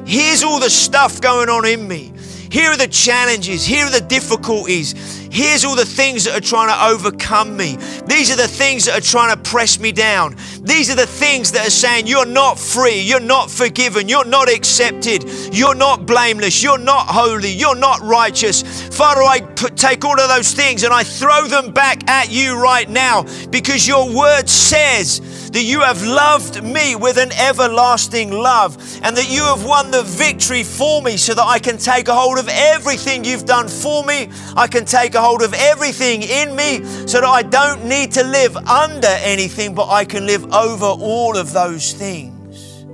Here's 0.09 0.43
all 0.43 0.59
the 0.59 0.71
stuff 0.71 1.21
going 1.21 1.51
on 1.51 1.67
in 1.67 1.87
me. 1.87 2.15
Here 2.51 2.71
are 2.71 2.79
the 2.79 2.89
challenges. 2.89 3.67
Here 3.67 3.85
are 3.85 3.91
the 3.91 4.01
difficulties. 4.01 4.95
Here's 5.31 5.67
all 5.67 5.77
the 5.77 5.85
things 5.85 6.25
that 6.25 6.35
are 6.35 6.41
trying 6.41 6.69
to 6.69 6.87
overcome 6.87 7.55
me. 7.57 7.77
These 8.07 8.31
are 8.31 8.37
the 8.37 8.49
things 8.49 8.87
that 8.87 8.97
are 8.97 9.03
trying 9.03 9.37
to 9.37 9.43
press 9.43 9.79
me 9.79 9.93
down. 9.93 10.35
These 10.63 10.91
are 10.91 10.95
the 10.95 11.07
things 11.07 11.53
that 11.53 11.67
are 11.67 11.71
saying, 11.71 12.07
You're 12.07 12.25
not 12.25 12.59
free. 12.59 13.01
You're 13.01 13.21
not 13.21 13.51
forgiven. 13.51 14.09
You're 14.09 14.25
not 14.25 14.49
accepted. 14.49 15.25
You're 15.53 15.75
not 15.75 16.07
blameless. 16.07 16.63
You're 16.63 16.79
not 16.79 17.07
holy. 17.07 17.53
You're 17.53 17.77
not 17.77 18.01
righteous. 18.01 18.63
Father, 18.97 19.23
I 19.23 19.41
put, 19.41 19.77
take 19.77 20.07
all 20.07 20.19
of 20.19 20.29
those 20.29 20.53
things 20.53 20.85
and 20.85 20.93
I 20.93 21.05
throw 21.05 21.47
them 21.49 21.71
back 21.73 22.09
at 22.09 22.33
you 22.33 22.59
right 22.59 22.89
now 22.89 23.25
because 23.51 23.87
your 23.87 24.11
word 24.11 24.49
says, 24.49 25.21
that 25.59 25.65
you 25.65 25.81
have 25.81 26.01
loved 26.05 26.63
me 26.63 26.95
with 26.95 27.19
an 27.19 27.33
everlasting 27.33 28.31
love, 28.31 28.77
and 29.03 29.17
that 29.17 29.29
you 29.29 29.43
have 29.43 29.65
won 29.65 29.91
the 29.91 30.05
victory 30.05 30.63
for 30.63 31.03
me 31.03 31.17
so 31.17 31.35
that 31.35 31.43
I 31.45 31.59
can 31.59 31.79
take 31.79 32.07
a 32.07 32.15
hold 32.15 32.39
of 32.39 32.49
everything 32.49 33.25
you've 33.25 33.45
done 33.45 33.67
for 33.67 34.05
me. 34.05 34.31
I 34.57 34.69
can 34.69 34.85
take 34.85 35.17
a 35.17 35.21
hold 35.21 35.43
of 35.43 35.53
everything 35.55 36.23
in 36.23 36.55
me 36.55 36.85
so 37.09 37.21
that 37.21 37.25
I 37.25 37.43
don't 37.43 37.87
need 37.87 38.13
to 38.13 38.23
live 38.23 38.57
under 38.57 39.09
anything, 39.09 39.75
but 39.75 39.89
I 39.89 40.05
can 40.05 40.27
live 40.27 40.45
over 40.55 40.87
all 40.87 41.37
of 41.37 41.53
those 41.53 41.93
things. 41.93 42.85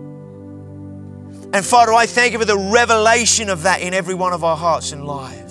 And 1.52 1.66
Father, 1.66 1.92
I 1.92 2.06
thank 2.06 2.32
you 2.32 2.38
for 2.38 2.46
the 2.46 2.56
revelation 2.56 3.50
of 3.50 3.64
that 3.64 3.82
in 3.82 3.92
every 3.92 4.14
one 4.14 4.32
of 4.32 4.42
our 4.42 4.56
hearts 4.56 4.92
and 4.92 5.04
lives. 5.04 5.43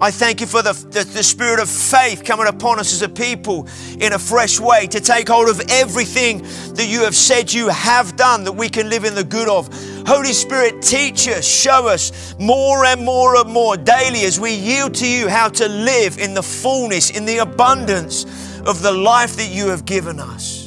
I 0.00 0.12
thank 0.12 0.40
you 0.40 0.46
for 0.46 0.62
the, 0.62 0.74
the, 0.74 1.02
the, 1.02 1.24
spirit 1.24 1.58
of 1.58 1.68
faith 1.68 2.22
coming 2.24 2.46
upon 2.46 2.78
us 2.78 2.92
as 2.92 3.02
a 3.02 3.08
people 3.08 3.66
in 3.98 4.12
a 4.12 4.18
fresh 4.18 4.60
way 4.60 4.86
to 4.86 5.00
take 5.00 5.28
hold 5.28 5.48
of 5.48 5.60
everything 5.68 6.42
that 6.74 6.86
you 6.88 7.00
have 7.02 7.16
said 7.16 7.52
you 7.52 7.68
have 7.68 8.16
done 8.16 8.44
that 8.44 8.52
we 8.52 8.68
can 8.68 8.88
live 8.88 9.04
in 9.04 9.16
the 9.16 9.24
good 9.24 9.48
of. 9.48 9.68
Holy 10.06 10.32
Spirit, 10.32 10.82
teach 10.82 11.26
us, 11.26 11.44
show 11.44 11.88
us 11.88 12.36
more 12.38 12.84
and 12.84 13.04
more 13.04 13.36
and 13.40 13.52
more 13.52 13.76
daily 13.76 14.22
as 14.22 14.38
we 14.38 14.54
yield 14.54 14.94
to 14.94 15.06
you 15.06 15.28
how 15.28 15.48
to 15.48 15.68
live 15.68 16.18
in 16.18 16.32
the 16.32 16.44
fullness, 16.44 17.10
in 17.10 17.24
the 17.24 17.38
abundance 17.38 18.24
of 18.66 18.82
the 18.82 18.92
life 18.92 19.36
that 19.36 19.48
you 19.50 19.66
have 19.66 19.84
given 19.84 20.20
us. 20.20 20.57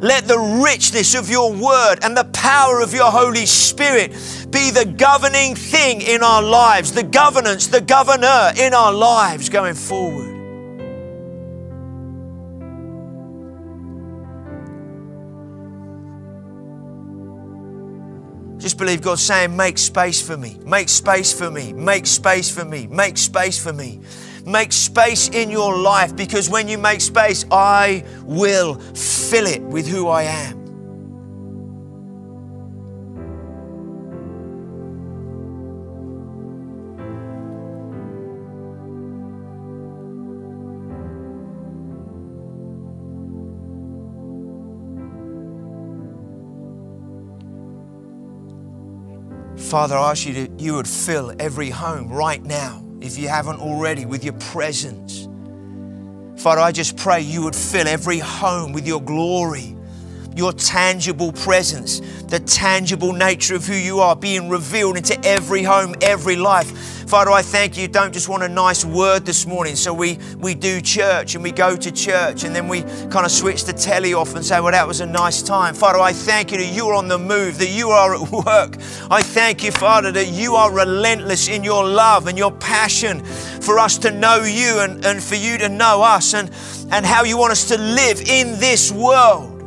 Let 0.00 0.28
the 0.28 0.38
richness 0.38 1.14
of 1.14 1.28
your 1.28 1.52
word 1.52 1.96
and 2.02 2.16
the 2.16 2.28
power 2.32 2.80
of 2.80 2.94
your 2.94 3.10
Holy 3.10 3.46
Spirit 3.46 4.12
be 4.50 4.70
the 4.70 4.84
governing 4.96 5.56
thing 5.56 6.00
in 6.02 6.22
our 6.22 6.42
lives, 6.42 6.92
the 6.92 7.02
governance, 7.02 7.66
the 7.66 7.80
governor 7.80 8.52
in 8.56 8.74
our 8.74 8.92
lives 8.92 9.48
going 9.48 9.74
forward. 9.74 10.36
Just 18.58 18.76
believe 18.76 19.02
God's 19.02 19.22
saying, 19.22 19.56
Make 19.56 19.78
space 19.78 20.20
for 20.20 20.36
me, 20.36 20.58
make 20.64 20.88
space 20.88 21.32
for 21.32 21.50
me, 21.50 21.72
make 21.72 22.06
space 22.06 22.50
for 22.50 22.64
me, 22.64 22.86
make 22.86 23.16
space 23.16 23.62
for 23.62 23.72
me. 23.72 23.96
Make 23.96 23.98
space 23.98 24.27
in 25.28 25.50
your 25.50 25.76
life 25.76 26.16
because 26.16 26.48
when 26.48 26.68
you 26.68 26.78
make 26.78 27.00
space, 27.00 27.44
I 27.50 28.04
will 28.22 28.74
fill 28.74 29.46
it 29.46 29.62
with 29.62 29.86
who 29.86 30.08
I 30.08 30.22
am. 30.22 30.58
Father, 49.68 49.96
I 49.98 50.12
ask 50.12 50.24
you 50.24 50.32
that 50.32 50.58
you 50.58 50.74
would 50.76 50.88
fill 50.88 51.34
every 51.38 51.68
home 51.68 52.08
right 52.08 52.42
now, 52.42 52.87
if 53.00 53.18
you 53.18 53.28
haven't 53.28 53.60
already, 53.60 54.06
with 54.06 54.24
your 54.24 54.34
presence. 54.34 55.28
Father, 56.42 56.60
I 56.60 56.72
just 56.72 56.96
pray 56.96 57.20
you 57.20 57.42
would 57.42 57.56
fill 57.56 57.88
every 57.88 58.18
home 58.18 58.72
with 58.72 58.86
your 58.86 59.02
glory, 59.02 59.76
your 60.38 60.52
tangible 60.52 61.32
presence, 61.32 61.98
the 62.22 62.38
tangible 62.38 63.12
nature 63.12 63.56
of 63.56 63.66
who 63.66 63.74
you 63.74 63.98
are 63.98 64.14
being 64.14 64.48
revealed 64.48 64.96
into 64.96 65.18
every 65.26 65.64
home, 65.64 65.94
every 66.00 66.36
life. 66.36 66.70
Father, 67.08 67.30
I 67.30 67.42
thank 67.42 67.76
you. 67.76 67.88
Don't 67.88 68.12
just 68.12 68.28
want 68.28 68.42
a 68.42 68.48
nice 68.48 68.84
word 68.84 69.24
this 69.26 69.46
morning. 69.46 69.74
So 69.74 69.92
we, 69.92 70.18
we 70.38 70.54
do 70.54 70.80
church 70.80 71.34
and 71.34 71.42
we 71.42 71.50
go 71.50 71.74
to 71.74 71.90
church 71.90 72.44
and 72.44 72.54
then 72.54 72.68
we 72.68 72.82
kind 72.82 73.24
of 73.24 73.30
switch 73.30 73.64
the 73.64 73.72
telly 73.72 74.14
off 74.14 74.34
and 74.36 74.44
say, 74.44 74.60
well, 74.60 74.72
that 74.72 74.86
was 74.86 75.00
a 75.00 75.06
nice 75.06 75.42
time. 75.42 75.74
Father, 75.74 75.98
I 75.98 76.12
thank 76.12 76.52
you 76.52 76.58
that 76.58 76.72
you 76.72 76.86
are 76.86 76.94
on 76.94 77.08
the 77.08 77.18
move, 77.18 77.58
that 77.58 77.70
you 77.70 77.88
are 77.88 78.14
at 78.14 78.30
work. 78.30 78.76
I 79.10 79.22
thank 79.22 79.64
you, 79.64 79.72
Father, 79.72 80.12
that 80.12 80.28
you 80.28 80.54
are 80.54 80.70
relentless 80.70 81.48
in 81.48 81.64
your 81.64 81.84
love 81.84 82.26
and 82.28 82.38
your 82.38 82.52
passion 82.52 83.24
for 83.24 83.78
us 83.78 83.98
to 83.98 84.10
know 84.10 84.44
you 84.44 84.80
and, 84.80 85.04
and 85.04 85.22
for 85.22 85.34
you 85.34 85.58
to 85.58 85.68
know 85.68 86.02
us 86.02 86.34
and, 86.34 86.50
and 86.92 87.04
how 87.04 87.24
you 87.24 87.38
want 87.38 87.52
us 87.52 87.68
to 87.68 87.78
live 87.78 88.20
in 88.20 88.60
this 88.60 88.92
world. 88.92 89.57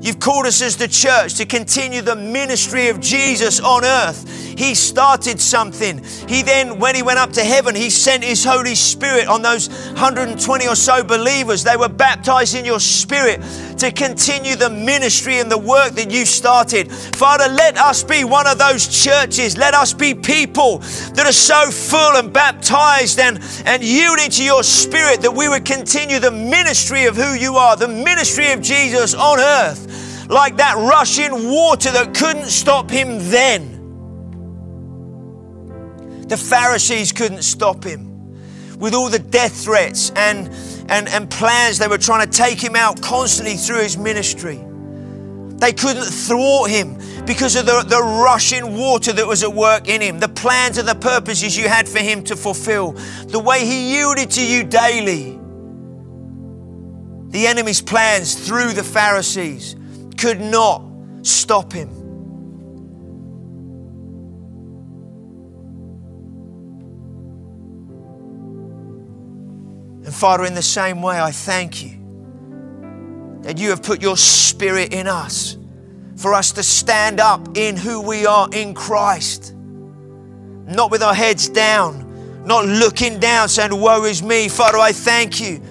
You've 0.00 0.18
called 0.18 0.46
us 0.46 0.62
as 0.62 0.78
the 0.78 0.88
church 0.88 1.34
to 1.34 1.44
continue 1.44 2.00
the 2.00 2.16
ministry 2.16 2.88
of 2.88 3.00
Jesus 3.00 3.60
on 3.60 3.84
earth. 3.84 4.26
He 4.58 4.74
started 4.74 5.40
something. 5.40 6.02
He 6.26 6.42
then, 6.42 6.78
when 6.78 6.94
he 6.94 7.02
went 7.02 7.18
up 7.18 7.32
to 7.32 7.44
heaven, 7.44 7.74
he 7.74 7.90
sent 7.90 8.24
his 8.24 8.42
Holy 8.42 8.74
Spirit 8.74 9.26
on 9.28 9.42
those 9.42 9.68
120 9.68 10.66
or 10.68 10.74
so 10.74 11.04
believers. 11.04 11.64
They 11.64 11.76
were 11.76 11.88
baptized 11.88 12.54
in 12.54 12.64
your 12.64 12.80
spirit 12.80 13.42
to 13.78 13.90
continue 13.90 14.56
the 14.56 14.70
ministry 14.70 15.38
and 15.38 15.50
the 15.50 15.58
work 15.58 15.92
that 15.92 16.10
you 16.10 16.24
started. 16.24 16.90
Father, 16.90 17.48
let 17.48 17.76
us 17.76 18.02
be 18.02 18.24
one 18.24 18.46
of 18.46 18.58
those 18.58 18.88
churches. 18.88 19.58
Let 19.58 19.74
us 19.74 19.92
be 19.92 20.14
people 20.14 20.78
that 20.78 21.26
are 21.26 21.32
so 21.32 21.70
full 21.70 22.16
and 22.16 22.32
baptized 22.32 23.18
and, 23.18 23.38
and 23.66 23.82
yielding 23.82 24.30
to 24.30 24.44
your 24.44 24.62
spirit 24.62 25.20
that 25.20 25.32
we 25.32 25.48
would 25.48 25.66
continue 25.66 26.18
the 26.18 26.30
ministry 26.30 27.04
of 27.04 27.16
who 27.16 27.34
you 27.34 27.56
are, 27.56 27.76
the 27.76 27.88
ministry 27.88 28.52
of 28.52 28.62
Jesus 28.62 29.14
on 29.14 29.38
earth 29.38 29.89
like 30.30 30.56
that 30.58 30.76
rushing 30.76 31.50
water 31.50 31.90
that 31.90 32.14
couldn't 32.14 32.46
stop 32.46 32.88
him 32.88 33.18
then. 33.30 33.78
The 36.28 36.36
Pharisees 36.36 37.10
couldn't 37.10 37.42
stop 37.42 37.82
him 37.82 38.78
with 38.78 38.94
all 38.94 39.08
the 39.08 39.18
death 39.18 39.64
threats 39.64 40.10
and, 40.14 40.48
and, 40.88 41.08
and 41.08 41.28
plans 41.28 41.78
they 41.78 41.88
were 41.88 41.98
trying 41.98 42.30
to 42.30 42.30
take 42.30 42.62
him 42.62 42.76
out 42.76 43.02
constantly 43.02 43.56
through 43.56 43.82
his 43.82 43.98
ministry. 43.98 44.64
They 45.58 45.72
couldn't 45.72 46.04
thwart 46.04 46.70
him 46.70 46.96
because 47.26 47.56
of 47.56 47.66
the, 47.66 47.84
the 47.86 48.00
rushing 48.00 48.78
water 48.78 49.12
that 49.12 49.26
was 49.26 49.42
at 49.42 49.52
work 49.52 49.88
in 49.88 50.00
him, 50.00 50.20
the 50.20 50.28
plans 50.28 50.78
and 50.78 50.86
the 50.86 50.94
purposes 50.94 51.58
you 51.58 51.68
had 51.68 51.88
for 51.88 51.98
him 51.98 52.22
to 52.24 52.36
fulfill, 52.36 52.92
the 53.26 53.40
way 53.40 53.66
he 53.66 53.94
yielded 53.96 54.30
to 54.30 54.46
you 54.46 54.62
daily. 54.62 55.38
The 57.30 57.48
enemy's 57.48 57.82
plans 57.82 58.46
through 58.46 58.72
the 58.72 58.84
Pharisees 58.84 59.76
could 60.20 60.40
not 60.40 60.82
stop 61.22 61.72
him. 61.72 61.88
And 70.04 70.14
Father, 70.14 70.44
in 70.44 70.54
the 70.54 70.62
same 70.62 71.00
way, 71.00 71.18
I 71.18 71.30
thank 71.30 71.82
you 71.82 72.00
that 73.42 73.58
you 73.58 73.70
have 73.70 73.82
put 73.82 74.02
your 74.02 74.18
spirit 74.18 74.92
in 74.92 75.06
us 75.06 75.56
for 76.16 76.34
us 76.34 76.52
to 76.52 76.62
stand 76.62 77.18
up 77.18 77.56
in 77.56 77.76
who 77.76 78.02
we 78.02 78.26
are 78.26 78.46
in 78.52 78.74
Christ. 78.74 79.54
Not 79.56 80.90
with 80.90 81.02
our 81.02 81.14
heads 81.14 81.48
down, 81.48 82.44
not 82.44 82.66
looking 82.66 83.18
down 83.18 83.48
saying, 83.48 83.74
Woe 83.74 84.04
is 84.04 84.22
me. 84.22 84.48
Father, 84.48 84.78
I 84.78 84.92
thank 84.92 85.40
you 85.40 85.62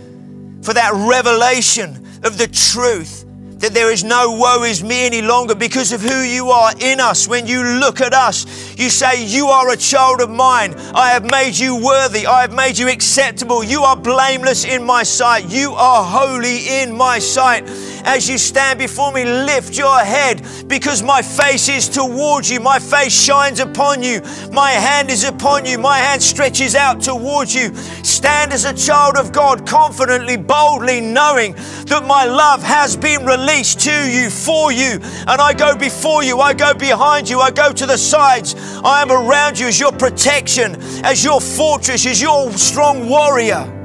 for 0.64 0.74
that 0.74 0.92
revelation 0.94 2.04
of 2.24 2.40
the 2.40 2.48
truth 2.48 3.19
that 3.60 3.74
there 3.74 3.92
is 3.92 4.04
no 4.04 4.32
woe 4.32 4.64
is 4.64 4.84
me 4.84 5.06
any 5.06 5.22
longer 5.22 5.54
because 5.54 5.92
of 5.92 6.02
who 6.02 6.22
you 6.22 6.50
are 6.50 6.74
in 6.80 7.00
us. 7.00 7.28
When 7.28 7.46
you 7.46 7.62
look 7.62 8.02
at 8.02 8.14
us, 8.14 8.46
you 8.78 8.90
say, 8.90 9.26
You 9.26 9.48
are 9.48 9.70
a 9.70 9.78
child 9.78 10.22
of 10.22 10.30
mine. 10.30 10.76
I 10.96 11.12
have 11.12 11.30
made 11.30 11.58
you 11.58 11.76
worthy. 11.76 12.26
I 12.26 12.42
have 12.42 12.54
made 12.54 12.78
you 12.78 12.90
acceptable. 12.90 13.64
You 13.64 13.84
are 13.84 13.98
blameless 13.98 14.66
in 14.66 14.84
my 14.84 15.04
sight. 15.04 15.50
You 15.50 15.74
are 15.74 16.04
holy 16.04 16.82
in 16.82 16.96
my 16.96 17.20
sight. 17.20 17.68
As 18.06 18.30
you 18.30 18.38
stand 18.38 18.80
before 18.80 19.12
me, 19.12 19.26
lift 19.26 19.78
your 19.78 20.00
head 20.00 20.46
because 20.68 21.04
my 21.04 21.22
face 21.22 21.70
is 21.70 21.88
towards 21.90 22.50
you. 22.50 22.60
My 22.60 22.80
face 22.80 23.14
shines 23.14 23.60
upon 23.60 24.04
you. 24.04 24.22
My 24.52 24.72
hand 24.72 25.10
is 25.10 25.24
upon 25.24 25.66
you. 25.66 25.78
My 25.78 25.98
hand 25.98 26.22
stretches 26.22 26.76
out 26.76 27.02
towards 27.02 27.54
you. 27.54 27.74
Stand 28.04 28.54
as 28.54 28.66
a 28.66 28.74
child 28.74 29.18
of 29.18 29.32
God, 29.32 29.68
confidently, 29.68 30.38
boldly, 30.38 31.02
knowing 31.02 31.54
that 31.86 32.06
my 32.06 32.26
love 32.26 32.62
has 32.64 32.96
been 32.96 33.26
released 33.26 33.80
to 33.82 34.10
you, 34.12 34.30
for 34.30 34.72
you. 34.72 35.00
And 35.28 35.42
I 35.42 35.54
go 35.54 35.76
before 35.76 36.24
you, 36.24 36.40
I 36.40 36.54
go 36.54 36.74
behind 36.74 37.30
you, 37.30 37.40
I 37.40 37.52
go 37.52 37.72
to 37.72 37.86
the 37.86 37.98
sides. 37.98 38.56
I 38.84 39.02
am 39.02 39.12
around 39.12 39.60
you 39.60 39.68
as 39.68 39.80
your 39.80 39.92
protection, 39.92 40.76
as 41.04 41.24
your 41.24 41.42
fortress, 41.42 42.06
as 42.06 42.22
your 42.22 42.52
strong 42.54 43.10
warrior. 43.10 43.79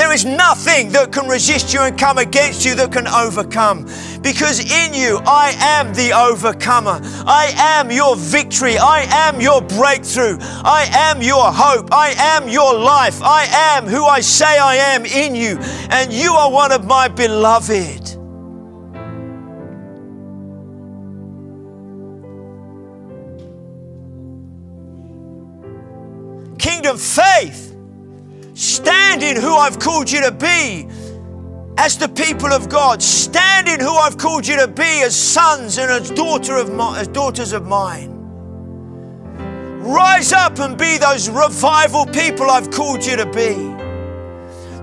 There 0.00 0.14
is 0.14 0.24
nothing 0.24 0.92
that 0.92 1.12
can 1.12 1.28
resist 1.28 1.74
you 1.74 1.82
and 1.82 1.98
come 1.98 2.16
against 2.16 2.64
you 2.64 2.74
that 2.76 2.90
can 2.90 3.06
overcome. 3.06 3.84
Because 4.22 4.58
in 4.58 4.94
you, 4.94 5.20
I 5.26 5.54
am 5.58 5.92
the 5.92 6.14
overcomer. 6.14 7.02
I 7.26 7.52
am 7.54 7.90
your 7.90 8.16
victory. 8.16 8.78
I 8.78 9.02
am 9.10 9.42
your 9.42 9.60
breakthrough. 9.60 10.38
I 10.40 10.88
am 10.90 11.20
your 11.20 11.52
hope. 11.52 11.92
I 11.92 12.14
am 12.16 12.48
your 12.48 12.72
life. 12.72 13.20
I 13.22 13.44
am 13.76 13.86
who 13.86 14.06
I 14.06 14.20
say 14.20 14.58
I 14.58 14.76
am 14.76 15.04
in 15.04 15.34
you. 15.34 15.58
And 15.90 16.10
you 16.10 16.32
are 16.32 16.50
one 16.50 16.72
of 16.72 16.86
my 16.86 17.06
beloved. 17.06 18.16
Kingdom 26.58 26.96
faith 26.96 27.29
Stand 28.82 29.22
in 29.22 29.36
who 29.36 29.54
I've 29.54 29.78
called 29.78 30.10
you 30.10 30.22
to 30.22 30.32
be 30.32 30.88
as 31.76 31.98
the 31.98 32.08
people 32.08 32.48
of 32.48 32.70
God. 32.70 33.02
Stand 33.02 33.68
in 33.68 33.78
who 33.78 33.94
I've 33.94 34.16
called 34.16 34.46
you 34.46 34.56
to 34.56 34.68
be 34.68 35.02
as 35.02 35.14
sons 35.14 35.76
and 35.76 35.90
as, 35.90 36.10
daughter 36.10 36.56
of 36.56 36.72
my, 36.72 36.98
as 37.00 37.08
daughters 37.08 37.52
of 37.52 37.66
mine. 37.66 38.16
Rise 39.82 40.32
up 40.32 40.58
and 40.60 40.78
be 40.78 40.96
those 40.96 41.28
revival 41.28 42.06
people 42.06 42.48
I've 42.48 42.70
called 42.70 43.04
you 43.04 43.16
to 43.16 43.26
be. 43.26 43.54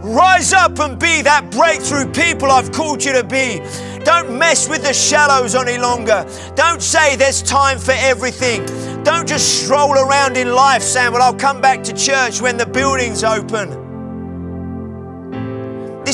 Rise 0.07 0.53
up 0.53 0.77
and 0.77 0.99
be 0.99 1.23
that 1.23 1.49
breakthrough 1.49 2.11
people 2.11 2.51
I've 2.51 2.71
called 2.71 3.03
you 3.03 3.13
to 3.13 3.23
be. 3.23 3.61
Don't 4.03 4.37
mess 4.37 4.69
with 4.69 4.83
the 4.83 4.93
shallows 4.93 5.55
any 5.55 5.79
longer. 5.79 6.23
Don't 6.55 6.83
say 6.83 7.15
there's 7.15 7.41
time 7.41 7.79
for 7.79 7.95
everything. 7.97 8.63
Don't 9.03 9.27
just 9.27 9.63
stroll 9.63 9.93
around 9.93 10.37
in 10.37 10.53
life 10.53 10.83
saying, 10.83 11.13
Well, 11.13 11.23
I'll 11.23 11.33
come 11.33 11.61
back 11.61 11.81
to 11.83 11.93
church 11.93 12.41
when 12.41 12.57
the 12.57 12.67
building's 12.67 13.23
open. 13.23 13.86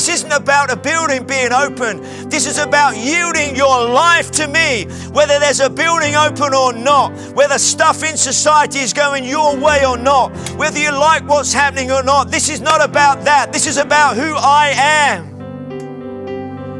This 0.04 0.20
isn't 0.20 0.32
about 0.32 0.70
a 0.70 0.76
building 0.76 1.26
being 1.26 1.50
open. 1.50 2.02
This 2.28 2.46
is 2.46 2.58
about 2.58 2.94
yielding 2.94 3.56
your 3.56 3.88
life 3.88 4.30
to 4.32 4.46
me, 4.46 4.84
whether 5.12 5.38
there's 5.38 5.60
a 5.60 5.70
building 5.70 6.14
open 6.14 6.52
or 6.52 6.74
not, 6.74 7.16
whether 7.32 7.56
stuff 7.58 8.02
in 8.02 8.18
society 8.18 8.80
is 8.80 8.92
going 8.92 9.24
your 9.24 9.56
way 9.56 9.86
or 9.86 9.96
not, 9.96 10.36
whether 10.58 10.78
you 10.78 10.90
like 10.90 11.26
what's 11.26 11.54
happening 11.54 11.90
or 11.90 12.02
not. 12.02 12.30
This 12.30 12.50
is 12.50 12.60
not 12.60 12.84
about 12.84 13.24
that. 13.24 13.50
This 13.50 13.66
is 13.66 13.78
about 13.78 14.14
who 14.14 14.34
I 14.36 14.74
am. 14.76 15.40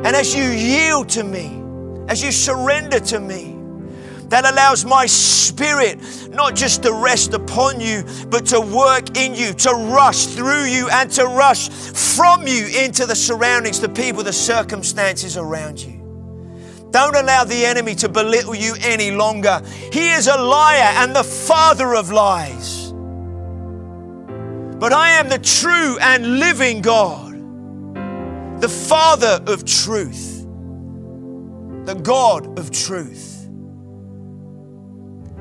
And 0.04 0.14
as 0.14 0.34
you 0.34 0.44
yield 0.44 1.08
to 1.08 1.24
me, 1.24 1.62
as 2.08 2.22
you 2.22 2.30
surrender 2.30 3.00
to 3.00 3.20
me, 3.20 3.53
that 4.28 4.44
allows 4.44 4.84
my 4.84 5.06
spirit 5.06 5.98
not 6.30 6.54
just 6.54 6.82
to 6.82 6.92
rest 6.92 7.34
upon 7.34 7.80
you, 7.80 8.04
but 8.28 8.46
to 8.46 8.60
work 8.60 9.16
in 9.16 9.34
you, 9.34 9.52
to 9.54 9.70
rush 9.70 10.26
through 10.26 10.64
you, 10.64 10.88
and 10.90 11.10
to 11.12 11.24
rush 11.26 11.68
from 11.68 12.46
you 12.46 12.66
into 12.66 13.06
the 13.06 13.14
surroundings, 13.14 13.80
the 13.80 13.88
people, 13.88 14.22
the 14.22 14.32
circumstances 14.32 15.36
around 15.36 15.80
you. 15.80 16.00
Don't 16.90 17.16
allow 17.16 17.42
the 17.42 17.66
enemy 17.66 17.94
to 17.96 18.08
belittle 18.08 18.54
you 18.54 18.76
any 18.80 19.10
longer. 19.10 19.60
He 19.92 20.10
is 20.10 20.28
a 20.28 20.36
liar 20.36 20.92
and 20.96 21.14
the 21.14 21.24
father 21.24 21.94
of 21.96 22.12
lies. 22.12 22.92
But 24.78 24.92
I 24.92 25.12
am 25.12 25.28
the 25.28 25.38
true 25.38 25.98
and 26.00 26.38
living 26.38 26.82
God, 26.82 27.32
the 28.60 28.68
Father 28.68 29.40
of 29.46 29.64
truth, 29.64 30.46
the 31.86 31.94
God 31.94 32.58
of 32.58 32.70
truth. 32.70 33.33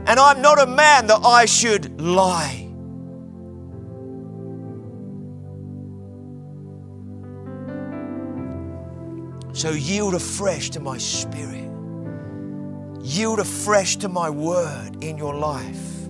And 0.05 0.19
I'm 0.19 0.41
not 0.41 0.59
a 0.59 0.65
man 0.65 1.07
that 1.07 1.21
I 1.23 1.45
should 1.45 2.01
lie. 2.01 2.63
So 9.53 9.71
yield 9.71 10.15
afresh 10.15 10.71
to 10.71 10.79
my 10.79 10.97
spirit. 10.97 11.69
Yield 13.01 13.39
afresh 13.39 13.97
to 13.97 14.09
my 14.09 14.29
word 14.29 15.03
in 15.03 15.17
your 15.17 15.35
life. 15.35 16.09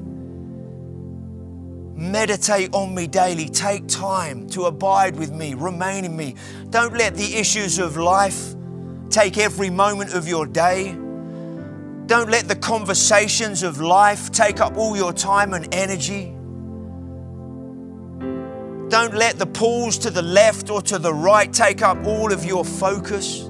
Meditate 1.95 2.73
on 2.73 2.95
me 2.95 3.06
daily. 3.06 3.47
Take 3.47 3.88
time 3.88 4.47
to 4.49 4.65
abide 4.65 5.15
with 5.15 5.32
me, 5.32 5.53
remain 5.53 6.06
in 6.06 6.15
me. 6.15 6.36
Don't 6.69 6.97
let 6.97 7.15
the 7.15 7.36
issues 7.36 7.77
of 7.77 7.97
life 7.97 8.56
take 9.10 9.38
every 9.38 9.69
moment 9.69 10.13
of 10.13 10.27
your 10.27 10.47
day. 10.47 10.97
Don't 12.05 12.29
let 12.29 12.47
the 12.47 12.55
conversations 12.55 13.63
of 13.63 13.79
life 13.79 14.31
take 14.31 14.59
up 14.59 14.77
all 14.77 14.95
your 14.95 15.13
time 15.13 15.53
and 15.53 15.73
energy. 15.73 16.33
Don't 18.89 19.15
let 19.15 19.39
the 19.39 19.45
pulls 19.45 19.97
to 19.99 20.09
the 20.09 20.21
left 20.21 20.69
or 20.69 20.81
to 20.83 20.99
the 20.99 21.13
right 21.13 21.51
take 21.51 21.81
up 21.81 22.05
all 22.05 22.31
of 22.31 22.45
your 22.45 22.65
focus. 22.65 23.49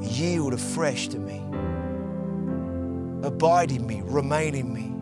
Yield 0.00 0.54
afresh 0.54 1.08
to 1.08 1.18
me. 1.18 1.42
Abide 3.26 3.72
in 3.72 3.86
me, 3.86 4.02
remain 4.04 4.54
in 4.54 4.72
me. 4.72 4.92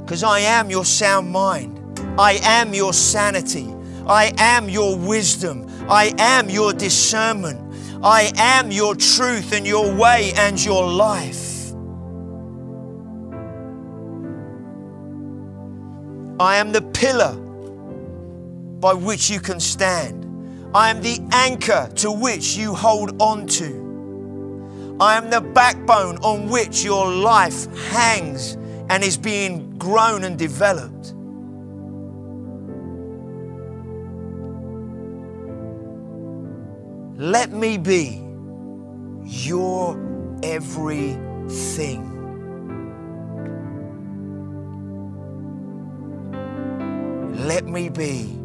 Because 0.00 0.22
I 0.22 0.40
am 0.40 0.70
your 0.70 0.86
sound 0.86 1.30
mind. 1.30 1.78
I 2.18 2.40
am 2.42 2.72
your 2.72 2.94
sanity. 2.94 3.74
I 4.08 4.32
am 4.38 4.70
your 4.70 4.96
wisdom. 4.96 5.66
I 5.88 6.14
am 6.18 6.48
your 6.48 6.72
discernment. 6.72 7.60
I 8.02 8.32
am 8.36 8.70
your 8.70 8.94
truth 8.94 9.52
and 9.52 9.66
your 9.66 9.94
way 9.94 10.32
and 10.36 10.62
your 10.64 10.90
life. 10.90 11.72
I 16.40 16.56
am 16.56 16.72
the 16.72 16.80
pillar 16.80 17.34
by 18.80 18.94
which 18.94 19.28
you 19.28 19.40
can 19.40 19.60
stand. 19.60 20.24
I 20.74 20.88
am 20.88 21.02
the 21.02 21.18
anchor 21.32 21.90
to 21.96 22.12
which 22.12 22.56
you 22.56 22.74
hold 22.74 23.20
on 23.20 23.46
to. 23.48 24.96
I 25.00 25.16
am 25.16 25.28
the 25.28 25.40
backbone 25.40 26.16
on 26.18 26.48
which 26.48 26.82
your 26.82 27.10
life 27.10 27.66
hangs 27.90 28.54
and 28.88 29.02
is 29.02 29.18
being 29.18 29.76
grown 29.78 30.24
and 30.24 30.38
developed. 30.38 31.14
Let 37.18 37.50
me 37.50 37.78
be 37.78 38.22
your 39.24 39.98
everything. 40.44 42.04
Let 47.34 47.66
me 47.66 47.88
be 47.88 48.38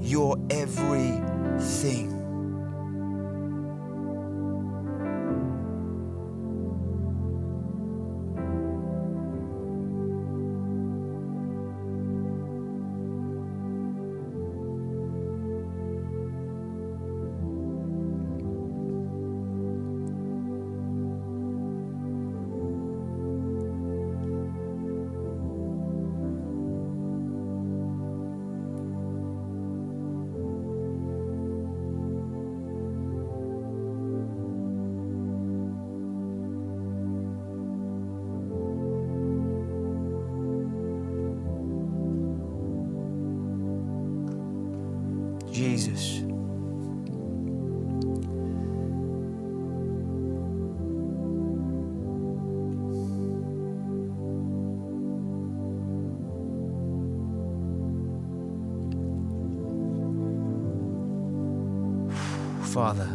your 0.00 0.36
everything. 0.50 2.19
Father. 62.80 63.10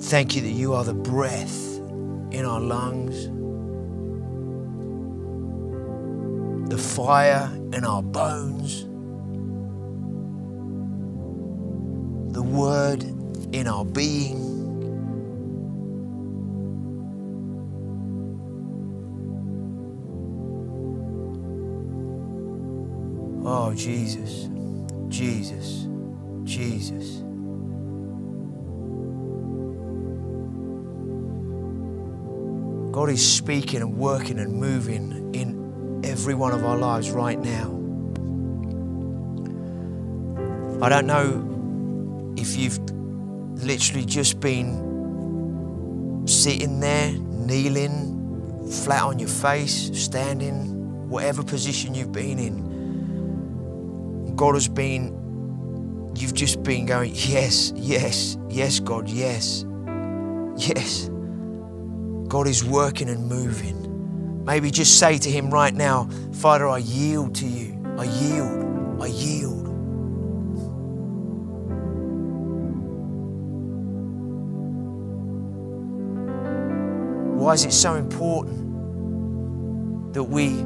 Thank 0.00 0.34
you 0.34 0.40
that 0.40 0.48
you 0.48 0.72
are 0.72 0.82
the 0.82 0.94
breath 0.94 1.76
in 2.32 2.46
our 2.46 2.60
lungs, 2.60 3.26
the 6.70 6.78
fire 6.78 7.50
in 7.74 7.84
our 7.84 8.02
bones, 8.02 8.84
the 12.32 12.42
word 12.42 13.02
in 13.52 13.68
our 13.68 13.84
being. 13.84 14.43
Oh, 23.56 23.72
Jesus, 23.72 24.48
Jesus, 25.06 25.86
Jesus. 26.42 27.22
God 32.90 33.10
is 33.10 33.24
speaking 33.24 33.80
and 33.80 33.96
working 33.96 34.40
and 34.40 34.54
moving 34.54 35.32
in 35.36 36.02
every 36.04 36.34
one 36.34 36.52
of 36.52 36.64
our 36.64 36.76
lives 36.76 37.12
right 37.12 37.38
now. 37.38 37.70
I 40.84 40.88
don't 40.88 41.06
know 41.06 42.34
if 42.36 42.56
you've 42.56 42.80
literally 43.62 44.04
just 44.04 44.40
been 44.40 46.26
sitting 46.26 46.80
there, 46.80 47.12
kneeling, 47.12 48.68
flat 48.82 49.04
on 49.04 49.20
your 49.20 49.28
face, 49.28 49.92
standing, 49.96 51.08
whatever 51.08 51.44
position 51.44 51.94
you've 51.94 52.10
been 52.10 52.40
in. 52.40 52.73
God 54.36 54.54
has 54.54 54.68
been, 54.68 56.12
you've 56.16 56.34
just 56.34 56.62
been 56.62 56.86
going, 56.86 57.12
yes, 57.14 57.72
yes, 57.76 58.36
yes, 58.48 58.80
God, 58.80 59.08
yes, 59.08 59.64
yes. 60.56 61.10
God 62.28 62.46
is 62.48 62.64
working 62.64 63.08
and 63.08 63.28
moving. 63.28 64.44
Maybe 64.44 64.70
just 64.70 64.98
say 64.98 65.18
to 65.18 65.30
Him 65.30 65.50
right 65.50 65.72
now, 65.72 66.08
Father, 66.32 66.68
I 66.68 66.78
yield 66.78 67.34
to 67.36 67.46
you. 67.46 67.80
I 67.96 68.04
yield. 68.04 69.02
I 69.02 69.06
yield. 69.06 69.68
Why 77.38 77.52
is 77.52 77.64
it 77.64 77.72
so 77.72 77.94
important 77.94 78.72
that 80.14 80.24
we 80.24 80.64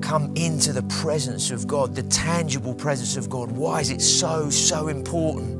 come 0.00 0.32
into 0.36 0.72
the 0.72 0.82
presence 0.84 1.50
of 1.50 1.66
God, 1.66 1.94
the 1.94 2.02
tangible 2.04 2.74
presence 2.74 3.16
of 3.16 3.28
God? 3.30 3.50
Why 3.50 3.80
is 3.80 3.90
it 3.90 4.00
so, 4.00 4.50
so 4.50 4.88
important? 4.88 5.58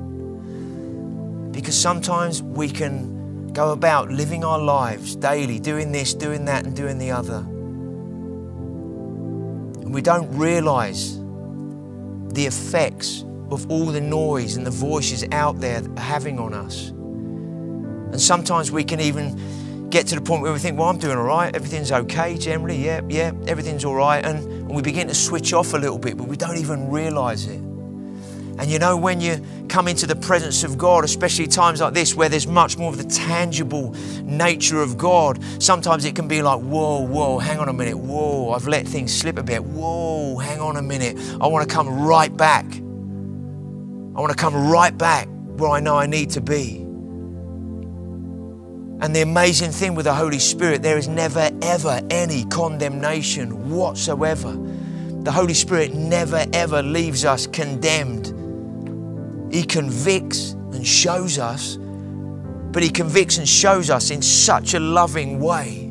Because 1.53 1.77
sometimes 1.79 2.43
we 2.43 2.69
can 2.69 3.53
go 3.53 3.73
about 3.73 4.11
living 4.11 4.45
our 4.45 4.59
lives 4.59 5.17
daily, 5.17 5.59
doing 5.59 5.93
this, 5.93 6.15
doing 6.15 6.45
that, 6.47 6.65
and 6.65 6.75
doing 6.77 6.99
the 6.99 7.11
other. 7.11 7.39
And 9.81 9.93
we 9.93 10.03
don't 10.03 10.31
realize 10.37 11.19
the 12.33 12.47
effects 12.47 13.25
of 13.51 13.71
all 13.71 13.87
the 13.87 14.01
noise 14.01 14.57
and 14.57 14.65
the 14.65 14.71
voices 14.71 15.25
out 15.33 15.61
there 15.61 15.83
having 15.97 16.39
on 16.39 16.55
us. 16.55 16.91
And 16.91 18.21
sometimes 18.21 18.71
we 18.71 18.85
can 18.85 19.01
even 19.01 19.41
get 19.91 20.07
to 20.07 20.15
the 20.15 20.21
point 20.21 20.43
where 20.43 20.53
we 20.53 20.59
think, 20.59 20.79
well, 20.79 20.89
I'm 20.89 20.99
doing 20.99 21.19
all 21.19 21.25
right, 21.25 21.55
everything's 21.55 21.91
okay 21.91 22.37
generally, 22.39 22.77
yeah, 22.77 23.01
yeah, 23.09 23.33
everything's 23.47 23.85
all 23.85 23.95
right. 23.95 24.25
And, 24.25 24.39
and 24.39 24.71
we 24.71 24.83
begin 24.83 25.09
to 25.09 25.15
switch 25.15 25.53
off 25.53 25.75
a 25.75 25.79
little 25.79 25.99
bit, 25.99 26.17
but 26.17 26.29
we 26.29 26.37
don't 26.37 26.57
even 26.57 26.91
realize 26.91 27.47
it. 27.47 27.61
And 28.61 28.71
you 28.71 28.79
know, 28.79 28.97
when 28.97 29.21
you 29.23 29.45
come 29.69 29.89
into 29.89 30.07
the 30.07 30.15
presence 30.15 30.65
of 30.65 30.77
God, 30.77 31.03
especially 31.03 31.47
times 31.47 31.81
like 31.81 31.95
this 31.95 32.15
where 32.15 32.29
there's 32.29 32.47
much 32.47 32.77
more 32.77 32.91
of 32.91 32.99
the 32.99 33.05
tangible 33.05 33.95
nature 34.23 34.83
of 34.83 34.99
God, 34.99 35.43
sometimes 35.63 36.05
it 36.05 36.15
can 36.15 36.29
be 36.29 36.43
like, 36.43 36.61
whoa, 36.61 37.01
whoa, 37.01 37.39
hang 37.39 37.59
on 37.59 37.69
a 37.69 37.73
minute, 37.73 37.97
whoa, 37.97 38.53
I've 38.53 38.69
let 38.69 38.87
things 38.87 39.17
slip 39.17 39.39
a 39.39 39.43
bit, 39.43 39.65
whoa, 39.65 40.37
hang 40.37 40.61
on 40.61 40.77
a 40.77 40.83
minute, 40.83 41.19
I 41.41 41.47
want 41.47 41.69
to 41.69 41.75
come 41.75 41.89
right 42.03 42.35
back. 42.37 42.67
I 42.67 44.21
want 44.21 44.31
to 44.31 44.37
come 44.37 44.55
right 44.71 44.97
back 44.97 45.27
where 45.57 45.71
I 45.71 45.81
know 45.81 45.97
I 45.97 46.07
need 46.07 46.31
to 46.31 46.41
be. 46.41 46.80
And 49.03 49.17
the 49.17 49.23
amazing 49.23 49.71
thing 49.71 49.95
with 49.95 50.05
the 50.05 50.15
Holy 50.15 50.39
Spirit, 50.39 50.83
there 50.83 50.99
is 50.99 51.09
never, 51.09 51.51
ever 51.63 52.03
any 52.11 52.45
condemnation 52.45 53.71
whatsoever. 53.71 54.53
The 55.23 55.33
Holy 55.33 55.55
Spirit 55.55 55.95
never 55.95 56.45
ever 56.53 56.83
leaves 56.83 57.25
us 57.25 57.47
condemned. 57.47 58.27
He 59.53 59.63
convicts 59.63 60.53
and 60.53 60.87
shows 60.87 61.39
us, 61.39 61.77
but 61.77 62.83
He 62.83 62.91
convicts 62.91 63.39
and 63.39 63.49
shows 63.49 63.89
us 63.89 64.11
in 64.11 64.21
such 64.21 64.75
a 64.75 64.81
loving 64.81 65.41
way 65.41 65.91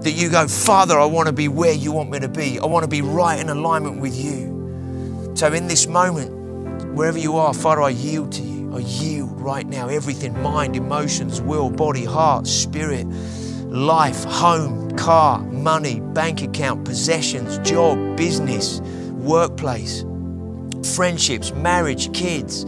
that 0.00 0.12
you 0.12 0.30
go, 0.30 0.48
Father, 0.48 0.98
I 0.98 1.04
want 1.04 1.26
to 1.26 1.32
be 1.32 1.48
where 1.48 1.72
you 1.72 1.92
want 1.92 2.10
me 2.10 2.20
to 2.20 2.28
be. 2.28 2.58
I 2.58 2.66
want 2.66 2.84
to 2.84 2.88
be 2.88 3.02
right 3.02 3.38
in 3.38 3.48
alignment 3.48 4.00
with 4.00 4.16
you. 4.16 5.32
So, 5.34 5.52
in 5.52 5.66
this 5.66 5.86
moment, 5.86 6.94
wherever 6.94 7.18
you 7.18 7.36
are, 7.36 7.52
Father, 7.52 7.82
I 7.82 7.90
yield 7.90 8.32
to 8.32 8.42
you. 8.42 8.57
I 8.78 8.82
yield 8.82 9.40
right 9.40 9.66
now 9.66 9.88
everything 9.88 10.40
mind, 10.40 10.76
emotions, 10.76 11.40
will, 11.40 11.68
body, 11.68 12.04
heart, 12.04 12.46
spirit, 12.46 13.08
life, 13.08 14.22
home, 14.22 14.96
car, 14.96 15.40
money, 15.40 15.98
bank 15.98 16.42
account, 16.42 16.84
possessions, 16.84 17.58
job, 17.68 18.16
business, 18.16 18.80
workplace, 18.80 20.04
friendships, 20.94 21.50
marriage, 21.54 22.12
kids, 22.14 22.66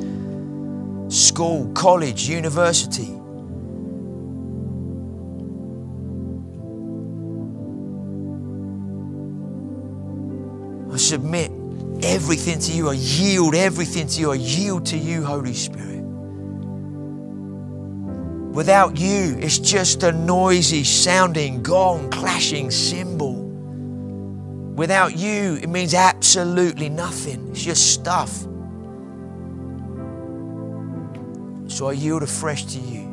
school, 1.09 1.71
college, 1.75 2.29
university. 2.29 3.17
I 10.93 10.97
submit 10.97 11.53
everything 12.03 12.59
to 12.59 12.73
you. 12.73 12.89
I 12.89 12.95
yield 12.95 13.55
everything 13.55 14.09
to 14.09 14.21
you. 14.21 14.33
I 14.33 14.35
yield 14.35 14.87
to 14.87 14.99
you, 14.99 15.25
Holy 15.25 15.55
Spirit. 15.55 16.00
Without 18.53 18.99
you, 18.99 19.37
it's 19.39 19.59
just 19.59 20.03
a 20.03 20.11
noisy 20.11 20.83
sounding 20.83 21.63
gong, 21.63 22.11
clashing 22.11 22.71
cymbal. 22.71 23.35
Without 24.75 25.17
you, 25.17 25.59
it 25.63 25.69
means 25.69 25.95
absolutely 25.95 26.89
nothing. 26.89 27.51
It's 27.51 27.63
just 27.63 27.95
stuff. 27.95 28.31
So 31.71 31.89
I 31.89 31.93
yield 31.93 32.25
afresh 32.25 32.65
to 32.65 32.79
you 32.81 33.07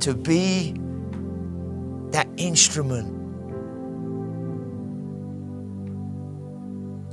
to 0.00 0.14
be 0.14 0.74
that 2.12 2.26
instrument 2.38 3.20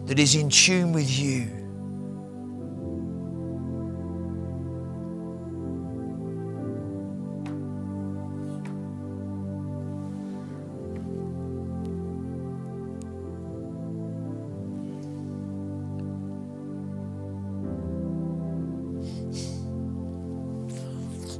that 0.08 0.18
is 0.18 0.36
in 0.36 0.50
tune 0.50 0.94
with 0.94 1.10
you. 1.20 1.59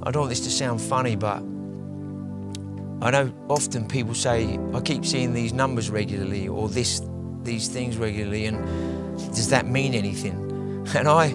I 0.10 0.12
don't 0.12 0.22
want 0.22 0.32
this 0.32 0.40
to 0.40 0.50
sound 0.50 0.82
funny, 0.82 1.16
but 1.16 1.38
I 3.06 3.12
know 3.12 3.32
often 3.48 3.88
people 3.88 4.16
say, 4.16 4.58
I 4.74 4.82
keep 4.82 5.06
seeing 5.06 5.34
these 5.34 5.54
numbers 5.54 5.92
regularly 5.92 6.48
or 6.48 6.68
this, 6.68 7.04
these 7.44 7.68
things 7.68 7.96
regularly, 7.96 8.48
and 8.48 8.58
does 9.36 9.50
that 9.50 9.68
mean 9.68 9.94
anything? 9.94 10.48
And 10.96 11.08
I, 11.08 11.30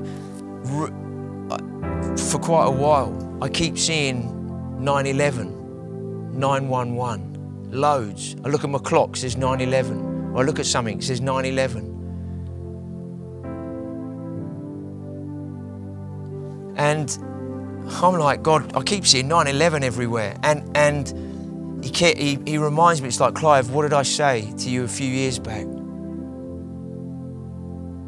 for 2.17 2.41
quite 2.41 2.67
a 2.67 2.71
while, 2.73 3.39
I 3.41 3.49
keep 3.49 3.79
seeing 3.79 4.83
911, 4.83 6.37
911, 6.37 7.71
loads. 7.71 8.35
I 8.45 8.49
look 8.49 8.65
at 8.65 8.71
my 8.71 8.81
clock, 8.81 9.17
says 9.17 9.37
911. 9.37 10.33
Or 10.35 10.43
I 10.43 10.45
look 10.45 10.59
at 10.59 10.67
something, 10.67 11.01
says 11.01 11.21
911. 11.21 11.93
And 16.77 17.17
I'm 17.87 18.18
like, 18.18 18.42
God, 18.42 18.75
I 18.77 18.83
keep 18.83 19.07
seeing 19.07 19.29
9 19.29 19.47
11 19.47 19.85
everywhere. 19.85 20.37
And, 20.42 20.77
and 20.77 21.85
he, 21.85 22.12
he, 22.12 22.38
he 22.47 22.59
reminds 22.59 23.03
me, 23.03 23.09
it's 23.09 23.20
like, 23.20 23.35
Clive, 23.35 23.70
what 23.70 23.83
did 23.83 23.92
I 23.92 24.03
say 24.03 24.53
to 24.59 24.70
you 24.70 24.85
a 24.85 24.88
few 24.88 25.09
years 25.09 25.38
back? 25.38 25.66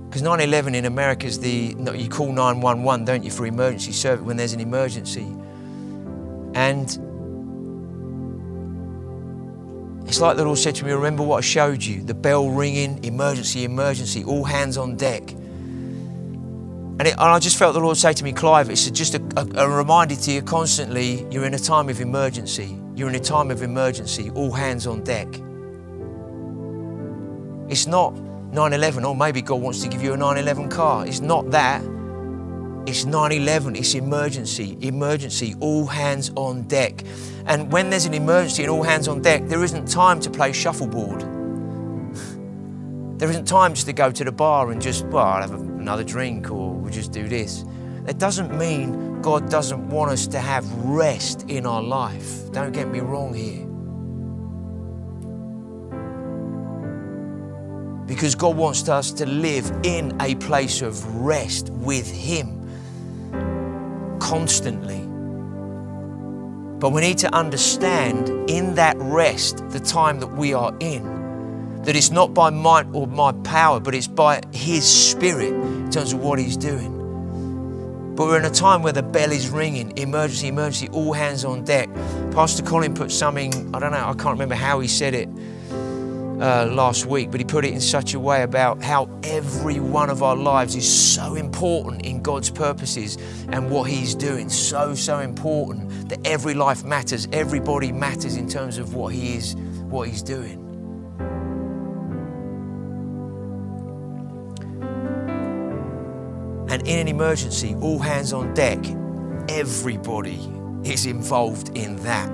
Because 0.08 0.22
9 0.22 0.40
11 0.40 0.74
in 0.74 0.86
America 0.86 1.26
is 1.26 1.38
the, 1.40 1.74
you 1.94 2.08
call 2.08 2.32
911, 2.32 3.04
don't 3.04 3.22
you, 3.22 3.30
for 3.30 3.46
emergency 3.46 3.92
service 3.92 4.24
when 4.24 4.36
there's 4.36 4.54
an 4.54 4.60
emergency. 4.60 5.26
And 6.54 6.88
it's 10.08 10.20
like 10.20 10.36
the 10.36 10.44
Lord 10.44 10.58
said 10.58 10.74
to 10.76 10.84
me, 10.84 10.92
Remember 10.92 11.22
what 11.22 11.38
I 11.38 11.40
showed 11.42 11.82
you 11.82 12.02
the 12.02 12.14
bell 12.14 12.48
ringing, 12.48 13.04
emergency, 13.04 13.64
emergency, 13.64 14.24
all 14.24 14.44
hands 14.44 14.78
on 14.78 14.96
deck. 14.96 15.34
And, 16.98 17.08
it, 17.08 17.12
and, 17.12 17.20
I 17.20 17.38
just 17.38 17.58
felt 17.58 17.74
the 17.74 17.80
Lord 17.80 17.98
say 17.98 18.14
to 18.14 18.24
me, 18.24 18.32
Clive, 18.32 18.70
it's 18.70 18.90
just 18.90 19.14
a, 19.14 19.22
a, 19.36 19.66
a, 19.66 19.68
reminder 19.68 20.16
to 20.16 20.32
you 20.32 20.40
constantly 20.40 21.26
you're 21.30 21.44
in 21.44 21.52
a 21.52 21.58
time 21.58 21.90
of 21.90 22.00
emergency. 22.00 22.80
You're 22.94 23.10
in 23.10 23.14
a 23.14 23.20
time 23.20 23.50
of 23.50 23.62
emergency, 23.62 24.30
all 24.30 24.50
hands 24.50 24.86
on 24.86 25.04
deck. 25.04 25.28
It's 27.70 27.86
not 27.86 28.14
9 28.14 28.72
11, 28.72 29.04
or 29.04 29.14
maybe 29.14 29.42
God 29.42 29.60
wants 29.60 29.82
to 29.82 29.88
give 29.88 30.02
you 30.02 30.14
a 30.14 30.16
9 30.16 30.38
11 30.38 30.70
car. 30.70 31.06
It's 31.06 31.20
not 31.20 31.50
that. 31.50 31.82
It's 32.86 33.04
9 33.04 33.32
11, 33.32 33.76
it's 33.76 33.94
emergency, 33.94 34.78
emergency, 34.80 35.54
all 35.60 35.86
hands 35.86 36.30
on 36.34 36.62
deck. 36.62 37.04
And 37.44 37.70
when 37.70 37.90
there's 37.90 38.06
an 38.06 38.14
emergency 38.14 38.62
and 38.62 38.70
all 38.70 38.82
hands 38.82 39.06
on 39.06 39.20
deck, 39.20 39.42
there 39.48 39.62
isn't 39.62 39.86
time 39.86 40.18
to 40.20 40.30
play 40.30 40.52
shuffleboard. 40.52 41.35
There 43.18 43.30
isn't 43.30 43.46
time 43.46 43.72
just 43.72 43.86
to 43.86 43.94
go 43.94 44.10
to 44.10 44.24
the 44.24 44.32
bar 44.32 44.70
and 44.70 44.80
just, 44.80 45.06
well, 45.06 45.24
I'll 45.24 45.40
have 45.40 45.52
another 45.52 46.04
drink 46.04 46.50
or 46.50 46.74
we'll 46.74 46.92
just 46.92 47.12
do 47.12 47.26
this. 47.28 47.64
That 48.04 48.18
doesn't 48.18 48.56
mean 48.56 49.22
God 49.22 49.50
doesn't 49.50 49.88
want 49.88 50.10
us 50.10 50.26
to 50.28 50.38
have 50.38 50.70
rest 50.84 51.48
in 51.48 51.64
our 51.64 51.82
life. 51.82 52.52
Don't 52.52 52.72
get 52.72 52.88
me 52.88 53.00
wrong 53.00 53.32
here. 53.32 53.64
Because 58.06 58.34
God 58.34 58.56
wants 58.56 58.88
us 58.88 59.10
to 59.12 59.26
live 59.26 59.70
in 59.82 60.16
a 60.20 60.34
place 60.36 60.82
of 60.82 61.04
rest 61.16 61.70
with 61.70 62.08
Him 62.10 62.56
constantly. 64.20 65.00
But 66.78 66.90
we 66.90 67.00
need 67.00 67.18
to 67.18 67.34
understand 67.34 68.28
in 68.50 68.74
that 68.74 68.96
rest, 68.98 69.66
the 69.70 69.80
time 69.80 70.20
that 70.20 70.32
we 70.36 70.52
are 70.52 70.76
in, 70.80 71.15
that 71.86 71.94
it's 71.94 72.10
not 72.10 72.34
by 72.34 72.50
might 72.50 72.84
or 72.92 73.06
my 73.06 73.30
power, 73.44 73.78
but 73.78 73.94
it's 73.94 74.08
by 74.08 74.40
His 74.52 74.84
Spirit 74.84 75.52
in 75.52 75.88
terms 75.88 76.12
of 76.12 76.18
what 76.18 76.36
He's 76.36 76.56
doing. 76.56 76.92
But 78.16 78.26
we're 78.26 78.40
in 78.40 78.44
a 78.44 78.50
time 78.50 78.82
where 78.82 78.92
the 78.92 79.04
bell 79.04 79.30
is 79.30 79.50
ringing, 79.50 79.96
emergency, 79.96 80.48
emergency, 80.48 80.88
all 80.88 81.12
hands 81.12 81.44
on 81.44 81.62
deck. 81.62 81.88
Pastor 82.32 82.64
Colin 82.64 82.92
put 82.92 83.12
something, 83.12 83.72
I 83.72 83.78
don't 83.78 83.92
know, 83.92 84.04
I 84.04 84.14
can't 84.14 84.32
remember 84.32 84.56
how 84.56 84.80
he 84.80 84.88
said 84.88 85.14
it 85.14 85.28
uh, 86.40 86.66
last 86.72 87.06
week, 87.06 87.30
but 87.30 87.38
he 87.38 87.44
put 87.44 87.64
it 87.64 87.72
in 87.72 87.80
such 87.80 88.14
a 88.14 88.20
way 88.20 88.42
about 88.42 88.82
how 88.82 89.08
every 89.22 89.78
one 89.78 90.10
of 90.10 90.24
our 90.24 90.34
lives 90.34 90.74
is 90.74 91.14
so 91.14 91.36
important 91.36 92.04
in 92.04 92.20
God's 92.20 92.50
purposes 92.50 93.16
and 93.50 93.70
what 93.70 93.88
He's 93.88 94.16
doing. 94.16 94.48
So, 94.48 94.96
so 94.96 95.20
important 95.20 96.08
that 96.08 96.26
every 96.26 96.54
life 96.54 96.82
matters, 96.82 97.28
everybody 97.32 97.92
matters 97.92 98.36
in 98.36 98.48
terms 98.48 98.76
of 98.78 98.94
what 98.94 99.14
He 99.14 99.36
is, 99.36 99.54
what 99.54 100.08
He's 100.08 100.22
doing. 100.22 100.65
And 106.76 106.86
in 106.86 106.98
an 106.98 107.08
emergency, 107.08 107.74
all 107.80 107.98
hands 107.98 108.34
on 108.34 108.52
deck, 108.52 108.76
everybody 109.48 110.38
is 110.84 111.06
involved 111.06 111.74
in 111.74 111.96
that. 112.02 112.28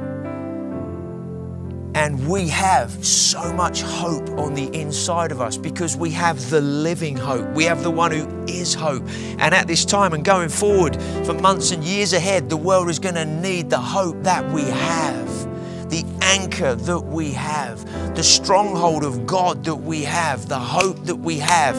And 1.94 2.26
we 2.26 2.48
have 2.48 2.90
so 3.06 3.52
much 3.52 3.82
hope 3.82 4.28
on 4.30 4.54
the 4.54 4.66
inside 4.76 5.30
of 5.30 5.40
us 5.40 5.56
because 5.56 5.96
we 5.96 6.10
have 6.10 6.50
the 6.50 6.60
living 6.60 7.16
hope. 7.16 7.48
We 7.54 7.62
have 7.66 7.84
the 7.84 7.92
one 7.92 8.10
who 8.10 8.44
is 8.48 8.74
hope. 8.74 9.04
And 9.38 9.54
at 9.54 9.68
this 9.68 9.84
time 9.84 10.12
and 10.12 10.24
going 10.24 10.48
forward 10.48 11.00
for 11.24 11.34
months 11.34 11.70
and 11.70 11.84
years 11.84 12.12
ahead, 12.12 12.50
the 12.50 12.56
world 12.56 12.90
is 12.90 12.98
going 12.98 13.14
to 13.14 13.24
need 13.24 13.70
the 13.70 13.78
hope 13.78 14.24
that 14.24 14.44
we 14.50 14.62
have, 14.62 15.88
the 15.88 16.04
anchor 16.20 16.74
that 16.74 17.04
we 17.04 17.30
have, 17.30 18.16
the 18.16 18.24
stronghold 18.24 19.04
of 19.04 19.24
God 19.24 19.62
that 19.66 19.76
we 19.76 20.02
have, 20.02 20.48
the 20.48 20.58
hope 20.58 20.98
that 21.04 21.14
we 21.14 21.38
have 21.38 21.76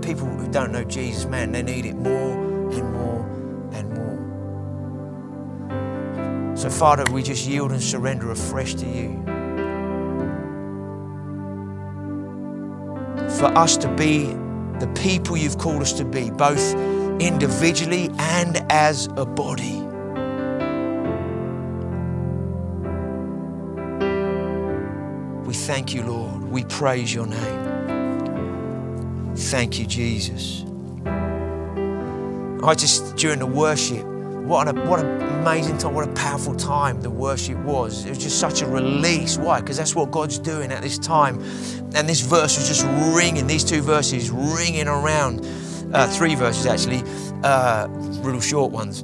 people 0.00 0.37
don't 0.50 0.72
know 0.72 0.84
Jesus, 0.84 1.26
man, 1.26 1.52
they 1.52 1.62
need 1.62 1.86
it 1.86 1.96
more 1.96 2.32
and 2.72 2.92
more 2.92 3.24
and 3.72 3.92
more. 3.94 4.18
So, 6.56 6.70
Father, 6.70 7.04
we 7.12 7.22
just 7.22 7.46
yield 7.46 7.70
and 7.72 7.82
surrender 7.82 8.30
afresh 8.30 8.74
to 8.74 8.86
you. 8.86 9.22
For 13.38 13.46
us 13.56 13.76
to 13.78 13.88
be 13.94 14.34
the 14.80 14.88
people 14.94 15.36
you've 15.36 15.58
called 15.58 15.82
us 15.82 15.92
to 15.94 16.04
be, 16.04 16.30
both 16.30 16.74
individually 17.20 18.10
and 18.18 18.64
as 18.70 19.08
a 19.16 19.26
body. 19.26 19.82
We 25.46 25.54
thank 25.54 25.94
you, 25.94 26.02
Lord. 26.04 26.44
We 26.44 26.64
praise 26.64 27.14
your 27.14 27.26
name. 27.26 27.67
Thank 29.38 29.78
you, 29.78 29.86
Jesus. 29.86 30.64
I 31.06 32.74
just, 32.74 33.14
during 33.16 33.38
the 33.38 33.46
worship, 33.46 34.04
what 34.04 34.66
an, 34.66 34.86
what 34.88 34.98
an 34.98 35.22
amazing 35.22 35.78
time, 35.78 35.94
what 35.94 36.08
a 36.08 36.12
powerful 36.12 36.56
time 36.56 37.00
the 37.00 37.08
worship 37.08 37.56
was. 37.58 38.04
It 38.04 38.10
was 38.10 38.18
just 38.18 38.40
such 38.40 38.62
a 38.62 38.66
release. 38.66 39.38
Why? 39.38 39.60
Because 39.60 39.76
that's 39.76 39.94
what 39.94 40.10
God's 40.10 40.38
doing 40.40 40.72
at 40.72 40.82
this 40.82 40.98
time. 40.98 41.40
And 41.94 42.08
this 42.08 42.20
verse 42.20 42.58
was 42.58 42.66
just 42.66 42.84
ringing, 43.16 43.46
these 43.46 43.62
two 43.62 43.80
verses 43.80 44.28
ringing 44.30 44.88
around, 44.88 45.46
uh, 45.94 46.08
three 46.08 46.34
verses 46.34 46.66
actually, 46.66 47.02
uh, 47.44 47.86
little 48.22 48.40
short 48.40 48.72
ones, 48.72 49.02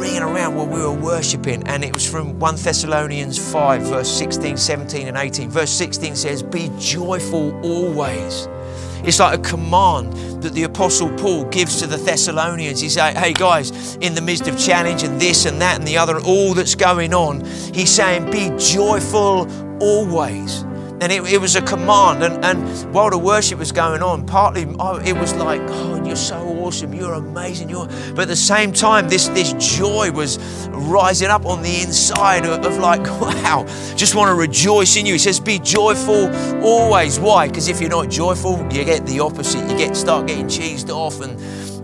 ringing 0.00 0.22
around 0.22 0.56
while 0.56 0.66
we 0.66 0.80
were 0.80 0.94
worshiping. 0.94 1.62
And 1.68 1.84
it 1.84 1.92
was 1.92 2.10
from 2.10 2.38
1 2.38 2.56
Thessalonians 2.56 3.38
5, 3.52 3.82
verse 3.82 4.10
16, 4.10 4.56
17, 4.56 5.08
and 5.08 5.16
18. 5.18 5.50
Verse 5.50 5.70
16 5.70 6.16
says, 6.16 6.42
Be 6.42 6.70
joyful 6.78 7.54
always. 7.62 8.48
It's 9.04 9.18
like 9.18 9.38
a 9.38 9.42
command 9.42 10.12
that 10.42 10.54
the 10.54 10.64
Apostle 10.64 11.10
Paul 11.16 11.44
gives 11.46 11.80
to 11.80 11.86
the 11.86 11.96
Thessalonians. 11.96 12.80
He's 12.80 12.96
like, 12.96 13.16
hey 13.16 13.32
guys, 13.32 13.96
in 13.96 14.14
the 14.14 14.20
midst 14.20 14.48
of 14.48 14.58
challenge 14.58 15.02
and 15.02 15.20
this 15.20 15.44
and 15.46 15.60
that 15.60 15.78
and 15.78 15.86
the 15.86 15.98
other 15.98 16.20
all 16.20 16.54
that's 16.54 16.74
going 16.74 17.14
on, 17.14 17.44
he's 17.74 17.90
saying, 17.90 18.30
be 18.30 18.50
joyful 18.58 19.48
always. 19.82 20.64
And 21.02 21.10
it, 21.10 21.24
it 21.24 21.38
was 21.38 21.56
a 21.56 21.62
command. 21.62 22.22
And, 22.22 22.44
and 22.44 22.94
while 22.94 23.10
the 23.10 23.18
worship 23.18 23.58
was 23.58 23.72
going 23.72 24.02
on, 24.02 24.24
partly 24.24 24.72
oh, 24.78 24.98
it 24.98 25.14
was 25.14 25.34
like, 25.34 25.60
oh, 25.64 26.00
you're 26.04 26.14
so 26.14 26.36
awesome, 26.60 26.94
you're 26.94 27.14
amazing. 27.14 27.68
You're... 27.68 27.88
But 28.14 28.20
at 28.20 28.28
the 28.28 28.36
same 28.36 28.72
time, 28.72 29.08
this, 29.08 29.26
this 29.28 29.52
joy 29.54 30.12
was 30.12 30.38
rising 30.68 31.26
up 31.26 31.44
on 31.44 31.60
the 31.60 31.80
inside 31.82 32.46
of, 32.46 32.64
of 32.64 32.78
like, 32.78 33.02
wow, 33.20 33.64
just 33.96 34.14
want 34.14 34.28
to 34.28 34.34
rejoice 34.36 34.96
in 34.96 35.04
you. 35.04 35.14
He 35.14 35.18
says, 35.18 35.40
be 35.40 35.58
joyful 35.58 36.32
always. 36.64 37.18
Why? 37.18 37.48
Because 37.48 37.66
if 37.66 37.80
you're 37.80 37.90
not 37.90 38.08
joyful, 38.08 38.62
you 38.72 38.84
get 38.84 39.04
the 39.04 39.18
opposite. 39.18 39.68
You 39.68 39.76
get 39.76 39.96
start 39.96 40.28
getting 40.28 40.46
cheesed 40.46 40.88
off 40.88 41.20
and 41.20 41.36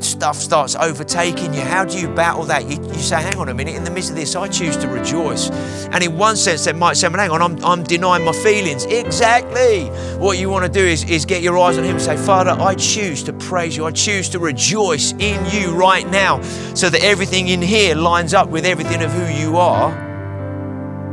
stuff 0.05 0.37
starts 0.37 0.75
overtaking 0.77 1.55
you. 1.55 1.61
How 1.61 1.85
do 1.85 1.99
you 1.99 2.09
battle 2.09 2.45
that? 2.45 2.69
You, 2.69 2.83
you, 2.83 2.95
say, 2.95 3.17
hang 3.17 3.37
on 3.37 3.49
a 3.49 3.55
minute, 3.55 3.75
in 3.75 3.85
the 3.85 3.91
midst 3.91 4.11
of 4.11 4.17
this, 4.17 4.35
I 4.37 4.49
choose 4.49 4.77
to 4.79 4.89
rejoice. 4.89 5.51
And 5.93 6.03
in 6.03 6.17
one 6.17 6.37
sense, 6.37 6.65
they 6.65 6.73
might 6.73 6.97
say, 6.97 7.09
well, 7.09 7.19
hang 7.19 7.31
on, 7.31 7.43
I'm, 7.43 7.65
I'm 7.65 7.83
denying 7.83 8.25
my 8.25 8.33
feelings. 8.33 8.85
Exactly. 8.85 9.87
What 10.19 10.39
you 10.39 10.51
want 10.51 10.65
to 10.65 10.71
do 10.71 10.85
is, 10.85 11.09
is 11.09 11.25
get 11.25 11.43
your 11.43 11.59
eyes 11.59 11.79
on 11.79 11.85
Him 11.85 11.97
and 11.97 12.03
say, 12.03 12.17
Father, 12.17 12.51
I 12.51 12.75
choose 12.75 13.23
to 13.25 13.33
praise 13.33 13.77
you. 13.77 13.87
I 13.87 13.91
choose 13.91 14.29
to 14.31 14.39
rejoice 14.39 15.13
in 15.13 15.45
you 15.51 15.75
right 15.75 16.09
now 16.09 16.41
so 16.75 16.91
that 16.91 17.03
everything 17.03 17.49
in 17.49 17.63
here 17.63 17.95
lines 17.95 18.35
up 18.35 18.49
with 18.49 18.65
everything 18.65 19.03
of 19.03 19.11
who 19.13 19.27
you 19.27 19.57
are. 19.57 20.07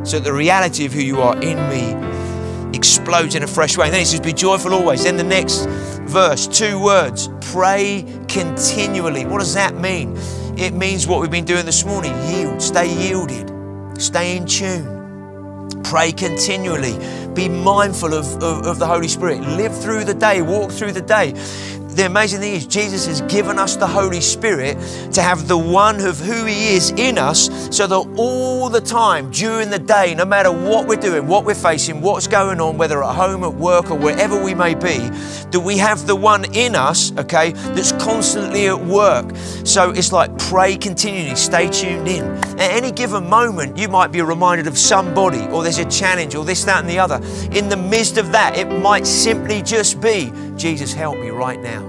So 0.06 0.20
the 0.20 0.34
reality 0.34 0.86
of 0.86 0.94
who 0.94 1.02
you 1.02 1.22
are 1.22 1.36
in 1.42 1.58
me 1.70 2.76
explodes 2.76 3.34
in 3.36 3.44
a 3.44 3.48
fresh 3.48 3.78
way. 3.78 3.86
And 3.86 3.94
then 3.94 4.02
he 4.02 4.06
says, 4.06 4.20
Be 4.20 4.34
joyful 4.34 4.74
always. 4.74 5.04
Then 5.04 5.18
the 5.18 5.24
next 5.24 5.66
verse, 6.08 6.48
two 6.48 6.82
words 6.82 7.30
pray 7.42 8.06
continually. 8.28 9.26
What 9.26 9.40
does 9.40 9.54
that 9.54 9.76
mean? 9.76 10.18
It 10.58 10.74
means 10.74 11.08
what 11.08 11.22
we've 11.22 11.32
been 11.32 11.46
doing 11.46 11.66
this 11.66 11.86
morning 11.86 12.14
yield, 12.30 12.62
stay 12.62 12.94
yielded, 12.94 13.52
stay 14.02 14.38
in 14.38 14.46
tune. 14.46 14.94
Pray 15.84 16.12
continually. 16.12 16.98
Be 17.34 17.48
mindful 17.48 18.14
of, 18.14 18.26
of, 18.42 18.66
of 18.66 18.80
the 18.80 18.88
Holy 18.88 19.08
Spirit. 19.08 19.42
Live 19.42 19.80
through 19.82 20.04
the 20.04 20.14
day, 20.14 20.42
walk 20.42 20.72
through 20.72 20.94
the 20.94 21.02
day 21.02 21.34
the 21.96 22.06
amazing 22.06 22.42
thing 22.42 22.56
is, 22.56 22.68
Jesus 22.68 23.06
has 23.08 23.22
given 23.22 23.58
us 23.58 23.78
the 23.78 23.88
Holy 23.88 24.20
Spirit 24.20 24.78
to 25.14 25.22
have 25.22 25.48
the 25.48 25.58
one 25.58 26.02
of 26.02 26.20
who 26.20 26.44
He 26.44 26.76
is 26.76 26.92
in 26.92 27.18
us 27.18 27.50
so 27.76 27.88
that 27.88 28.14
all 28.18 28.68
the 28.68 28.82
time 28.82 29.32
during 29.32 29.70
the 29.70 29.80
day, 29.80 30.14
no 30.14 30.26
matter 30.26 30.52
what 30.52 30.88
we're 30.88 30.98
doing, 30.98 31.26
what 31.26 31.46
we're 31.46 31.56
facing, 31.56 32.02
what's 32.02 32.28
going 32.28 32.60
on, 32.60 32.78
whether 32.78 33.02
at 33.02 33.16
home, 33.16 33.46
at 33.46 33.54
work, 33.54 33.92
or 33.92 33.98
wherever 33.98 34.44
we 34.44 34.54
may 34.54 34.76
be, 34.76 34.98
that 35.52 35.62
we 35.64 35.78
have 35.78 36.06
the 36.06 36.16
one 36.16 36.44
in 36.54 36.76
us, 36.76 37.18
okay, 37.18 37.52
that's 37.52 37.94
constantly 37.94 38.68
at 38.68 38.80
work. 38.80 39.34
So 39.64 39.92
it's 39.92 40.12
like 40.12 40.38
pray 40.38 40.76
continually, 40.76 41.38
stay 41.38 41.70
tuned 41.70 42.10
in. 42.10 42.26
At 42.60 42.72
any 42.72 42.92
given 42.92 43.30
moment, 43.30 43.78
you 43.78 43.88
might 43.88 44.12
be 44.12 44.22
reminded 44.22 44.68
of 44.68 44.78
somebody, 44.78 45.48
or 45.48 45.64
there's 45.64 45.78
a 45.78 45.90
challenge, 45.90 46.36
or 46.36 46.44
this, 46.44 46.66
that, 46.66 46.82
and 46.82 46.90
the 46.90 47.00
other. 47.00 47.22
In 47.58 47.70
the 47.70 47.78
midst 47.78 48.18
of 48.18 48.34
that, 48.34 48.58
it 48.58 48.66
might 48.82 49.08
simply 49.08 49.62
just 49.62 50.02
be 50.02 50.32
Jesus, 50.58 50.94
help 50.94 51.18
me 51.20 51.30
right 51.30 51.60
now. 51.60 51.84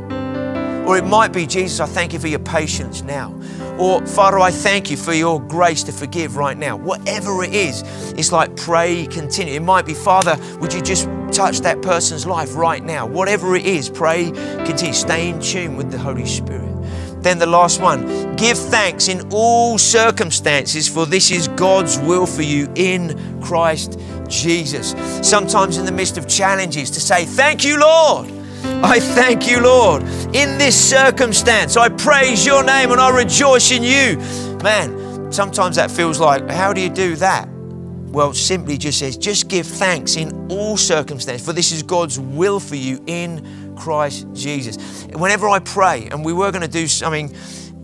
Or 0.87 0.97
it 0.97 1.05
might 1.05 1.33
be, 1.33 1.47
Jesus, 1.47 1.81
I 1.81 1.87
thank 1.87 2.13
you 2.13 2.21
for 2.21 2.29
your 2.29 2.39
patience 2.39 3.03
now. 3.03 3.35
Or, 3.77 4.07
Father, 4.07 4.39
I 4.39 4.53
thank 4.53 4.89
you 4.89 4.97
for 4.97 5.13
your 5.13 5.41
grace 5.41 5.83
to 5.85 5.93
forgive 5.93 6.37
right 6.37 6.57
now. 6.57 6.77
Whatever 6.77 7.43
it 7.43 7.53
is, 7.53 7.83
it's 8.13 8.31
like 8.31 8.55
pray, 8.57 9.07
continue. 9.09 9.55
It 9.55 9.63
might 9.63 9.85
be, 9.85 9.95
Father, 9.95 10.39
would 10.61 10.73
you 10.73 10.81
just 10.81 11.09
touch 11.33 11.61
that 11.61 11.83
person's 11.83 12.25
life 12.25 12.55
right 12.55 12.85
now? 12.85 13.05
Whatever 13.05 13.57
it 13.57 13.67
is, 13.67 13.91
pray, 13.91 14.31
continue. 14.65 14.95
Stay 14.95 15.29
in 15.29 15.41
tune 15.41 15.77
with 15.77 15.91
the 15.91 15.99
Holy 15.99 16.25
Spirit. 16.25 16.73
Then 17.21 17.41
the 17.41 17.47
last 17.47 17.81
one 17.81 18.37
give 18.37 18.57
thanks 18.57 19.09
in 19.09 19.29
all 19.33 19.79
circumstances, 19.79 20.89
for 20.89 21.05
this 21.05 21.33
is 21.33 21.49
God's 21.49 21.99
will 21.99 22.27
for 22.27 22.43
you 22.43 22.73
in 22.77 23.41
Christ 23.43 23.99
Jesus. 24.29 24.95
Sometimes 25.29 25.79
in 25.79 25.85
the 25.85 25.91
midst 25.91 26.17
of 26.17 26.29
challenges, 26.29 26.91
to 26.93 27.01
say, 27.01 27.25
Thank 27.25 27.65
you, 27.65 27.81
Lord. 27.81 28.36
I 28.65 29.01
thank 29.01 29.49
you, 29.49 29.61
Lord. 29.61 30.03
In 30.35 30.59
this 30.59 30.91
circumstance, 30.91 31.77
I 31.77 31.89
praise 31.89 32.45
your 32.45 32.65
name 32.65 32.93
and 32.93 33.01
I 33.01 33.15
rejoice 33.17 33.71
in 33.71 33.83
you. 33.83 34.19
Man, 34.63 35.33
sometimes 35.33 35.77
that 35.77 35.91
feels 35.91 36.21
like, 36.21 36.49
how 36.49 36.73
do 36.73 36.81
you 36.81 36.91
do 36.91 37.17
that? 37.17 37.49
Well, 37.49 38.33
simply 38.33 38.79
just 38.79 38.99
says, 38.99 39.17
just 39.17 39.49
give 39.49 39.67
thanks 39.67 40.17
in 40.17 40.51
all 40.51 40.77
circumstances, 40.77 41.45
for 41.45 41.53
this 41.53 41.73
is 41.73 41.83
God's 41.83 42.19
will 42.19 42.61
for 42.61 42.77
you 42.77 43.03
in 43.07 43.75
Christ 43.77 44.27
Jesus. 44.33 45.05
Whenever 45.15 45.49
I 45.49 45.59
pray, 45.59 46.09
and 46.11 46.25
we 46.25 46.33
were 46.33 46.51
going 46.51 46.63
to 46.63 46.69
do 46.69 46.89
something 46.89 47.35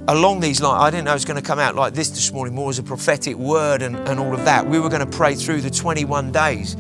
along 0.09 0.41
these 0.41 0.61
lines, 0.61 0.83
I 0.83 0.91
didn't 0.91 1.05
know 1.05 1.11
it 1.11 1.15
was 1.15 1.25
going 1.25 1.41
to 1.41 1.47
come 1.47 1.59
out 1.59 1.75
like 1.75 1.93
this 1.93 2.11
this 2.11 2.33
morning, 2.33 2.55
more 2.55 2.71
as 2.71 2.79
a 2.79 2.83
prophetic 2.83 3.37
word 3.37 3.83
and, 3.83 3.97
and 4.09 4.19
all 4.19 4.33
of 4.33 4.45
that. 4.47 4.67
We 4.67 4.79
were 4.79 4.89
going 4.89 5.05
to 5.05 5.17
pray 5.17 5.35
through 5.35 5.61
the 5.61 5.71
21 5.71 6.33
days 6.33 6.77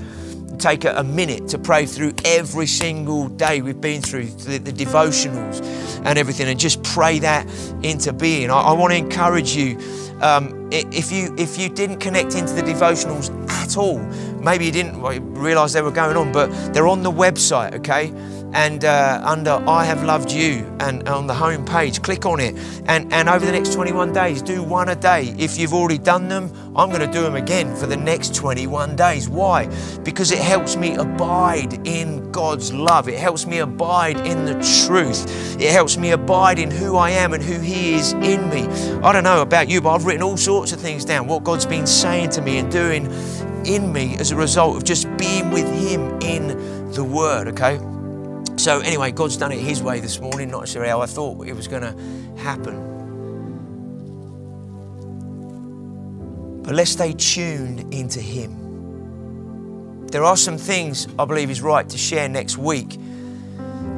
take 0.58 0.84
a, 0.84 0.94
a, 0.96 1.04
minute 1.04 1.48
to 1.48 1.58
pray 1.58 1.86
through 1.86 2.12
every 2.24 2.66
single 2.66 3.28
day 3.28 3.62
we've 3.62 3.80
been 3.80 4.02
through, 4.02 4.26
the, 4.26 4.58
the 4.58 4.72
devotionals 4.72 5.60
and 6.04 6.18
everything, 6.18 6.48
and 6.48 6.58
just 6.58 6.82
pray 6.82 7.18
that 7.18 7.46
into 7.82 8.12
being. 8.12 8.50
I, 8.50 8.58
I 8.58 8.72
want 8.72 8.92
to 8.92 8.96
encourage 8.96 9.54
you. 9.54 9.78
Um, 10.20 10.68
if 10.70 11.10
you 11.12 11.34
if 11.36 11.58
you 11.58 11.68
didn't 11.68 11.98
connect 11.98 12.34
into 12.34 12.52
the 12.54 12.62
devotionals 12.62 13.30
at 13.50 13.76
all, 13.76 13.98
maybe 14.40 14.64
you 14.64 14.72
didn't 14.72 15.00
realize 15.34 15.72
they 15.72 15.82
were 15.82 15.90
going 15.90 16.16
on, 16.16 16.32
but 16.32 16.48
they're 16.72 16.88
on 16.88 17.02
the 17.02 17.10
website, 17.10 17.74
okay? 17.74 18.12
And 18.52 18.84
uh, 18.84 19.20
under 19.24 19.50
I 19.50 19.84
have 19.84 20.02
loved 20.02 20.30
you 20.30 20.70
and 20.80 21.08
on 21.08 21.26
the 21.26 21.34
home 21.34 21.64
page 21.64 22.02
click 22.02 22.26
on 22.26 22.40
it. 22.40 22.54
And, 22.86 23.12
and 23.12 23.28
over 23.28 23.44
the 23.44 23.52
next 23.52 23.72
21 23.72 24.12
days 24.12 24.42
do 24.42 24.62
one 24.62 24.88
a 24.88 24.94
day. 24.94 25.34
If 25.38 25.58
you've 25.58 25.74
already 25.74 25.98
done 25.98 26.28
them 26.28 26.52
I'm 26.76 26.88
going 26.88 27.00
to 27.00 27.12
do 27.12 27.22
them 27.22 27.36
again 27.36 27.74
for 27.76 27.86
the 27.86 27.96
next 27.96 28.34
21 28.34 28.96
days. 28.96 29.28
Why? 29.28 29.66
Because 30.04 30.32
it 30.32 30.38
helps 30.38 30.76
me 30.76 30.94
abide 30.94 31.86
in 31.86 32.30
God's 32.32 32.72
love. 32.72 33.08
It 33.08 33.18
helps 33.18 33.46
me 33.46 33.58
abide 33.58 34.26
in 34.26 34.44
the 34.44 34.54
truth. 34.86 35.60
It 35.60 35.70
helps 35.70 35.96
me 35.96 36.12
abide 36.12 36.58
in 36.58 36.70
who 36.70 36.96
I 36.96 37.10
am 37.10 37.32
and 37.32 37.42
who 37.42 37.60
he 37.60 37.94
is 37.94 38.12
in 38.14 38.48
me. 38.48 38.66
I 39.02 39.12
don't 39.12 39.24
know 39.24 39.42
about 39.42 39.68
you 39.68 39.80
but 39.80 39.94
I've 39.94 40.06
written 40.06 40.22
all 40.22 40.36
sorts 40.36 40.72
of 40.72 40.80
things 40.80 41.04
down 41.04 41.26
what 41.26 41.44
God's 41.44 41.66
been 41.66 41.86
saying 41.86 42.30
to 42.30 42.42
me 42.42 42.58
and 42.58 42.70
doing 42.70 43.06
in 43.66 43.92
me 43.92 44.16
as 44.16 44.30
a 44.30 44.36
result 44.36 44.76
of 44.76 44.84
just 44.84 45.06
being 45.16 45.50
with 45.50 45.66
him 45.66 46.18
in 46.20 46.92
the 46.92 47.04
word 47.04 47.48
okay 47.48 47.78
so, 48.62 48.78
anyway, 48.78 49.10
God's 49.10 49.36
done 49.36 49.50
it 49.50 49.58
His 49.58 49.82
way 49.82 49.98
this 49.98 50.20
morning, 50.20 50.48
not 50.48 50.60
necessarily 50.60 50.88
how 50.88 51.00
I 51.00 51.06
thought 51.06 51.44
it 51.48 51.52
was 51.52 51.66
going 51.66 51.82
to 51.82 52.40
happen. 52.40 52.90
But 56.62 56.76
let's 56.76 56.92
stay 56.92 57.12
tuned 57.12 57.92
into 57.92 58.20
Him. 58.20 60.06
There 60.12 60.22
are 60.22 60.36
some 60.36 60.58
things 60.58 61.08
I 61.18 61.24
believe 61.24 61.50
is 61.50 61.60
right 61.60 61.88
to 61.88 61.98
share 61.98 62.28
next 62.28 62.56
week 62.56 63.00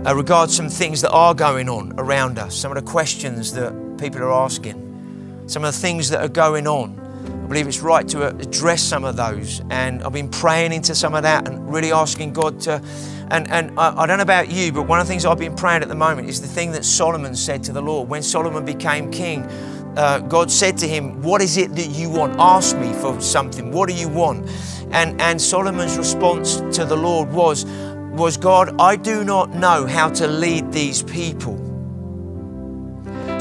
uh, 0.07 0.15
regarding 0.15 0.55
some 0.55 0.71
things 0.71 1.03
that 1.03 1.11
are 1.11 1.35
going 1.35 1.69
on 1.69 1.93
around 1.99 2.39
us, 2.39 2.57
some 2.57 2.75
of 2.75 2.83
the 2.83 2.91
questions 2.91 3.53
that 3.53 3.99
people 3.99 4.23
are 4.23 4.33
asking, 4.33 5.45
some 5.47 5.63
of 5.63 5.75
the 5.75 5.79
things 5.79 6.09
that 6.09 6.25
are 6.25 6.29
going 6.29 6.67
on. 6.67 6.99
I 7.27 7.47
believe 7.49 7.69
it's 7.69 7.81
right 7.81 8.09
to 8.09 8.29
address 8.29 8.81
some 8.81 9.05
of 9.05 9.17
those. 9.17 9.61
And 9.69 10.03
I've 10.03 10.15
been 10.15 10.31
praying 10.31 10.73
into 10.73 10.95
some 10.95 11.15
of 11.15 11.25
that 11.25 11.47
and 11.47 11.71
really 11.71 11.93
asking 11.93 12.33
God 12.33 12.61
to 12.63 12.83
and, 13.31 13.51
and 13.51 13.79
I, 13.79 14.03
I, 14.03 14.07
don't 14.07 14.19
know 14.19 14.23
about 14.23 14.51
you, 14.51 14.73
but 14.73 14.83
one 14.83 15.01
of 15.01 15.07
the 15.07 15.13
things 15.13 15.25
I've 15.25 15.39
been 15.39 15.57
praying 15.57 15.83
at 15.83 15.89
the 15.89 15.95
moment 15.95 16.29
is 16.29 16.41
the 16.41 16.49
thing 16.49 16.73
that 16.73 16.85
Solomon 16.85 17.35
said 17.35 17.63
to 17.65 17.73
the 17.73 17.83
Lord. 17.83 18.09
When 18.09 18.23
Solomon 18.23 18.65
became 18.65 19.11
king, 19.11 19.43
uh, 19.97 20.19
God 20.21 20.51
said 20.51 20.77
to 20.79 20.89
him, 20.89 21.23
What 21.23 21.41
is 21.41 21.57
it 21.57 21.75
that 21.77 21.87
you 21.87 22.11
want? 22.11 22.37
Ask 22.39 22.77
me 22.77 22.93
for 22.95 23.21
something. 23.21 23.71
What 23.71 23.89
do 23.89 23.95
you 23.95 24.09
want? 24.09 24.49
And, 24.91 25.21
and 25.21 25.41
Solomon's 25.41 25.97
response 25.97 26.57
to 26.77 26.85
the 26.85 26.97
Lord 26.97 27.33
was, 27.33 27.65
was 27.65 28.37
God, 28.37 28.81
I 28.81 28.97
do 28.97 29.25
not 29.25 29.55
know 29.55 29.87
how 29.87 30.09
to 30.11 30.27
lead 30.27 30.73
these 30.73 31.03
people. 31.03 31.59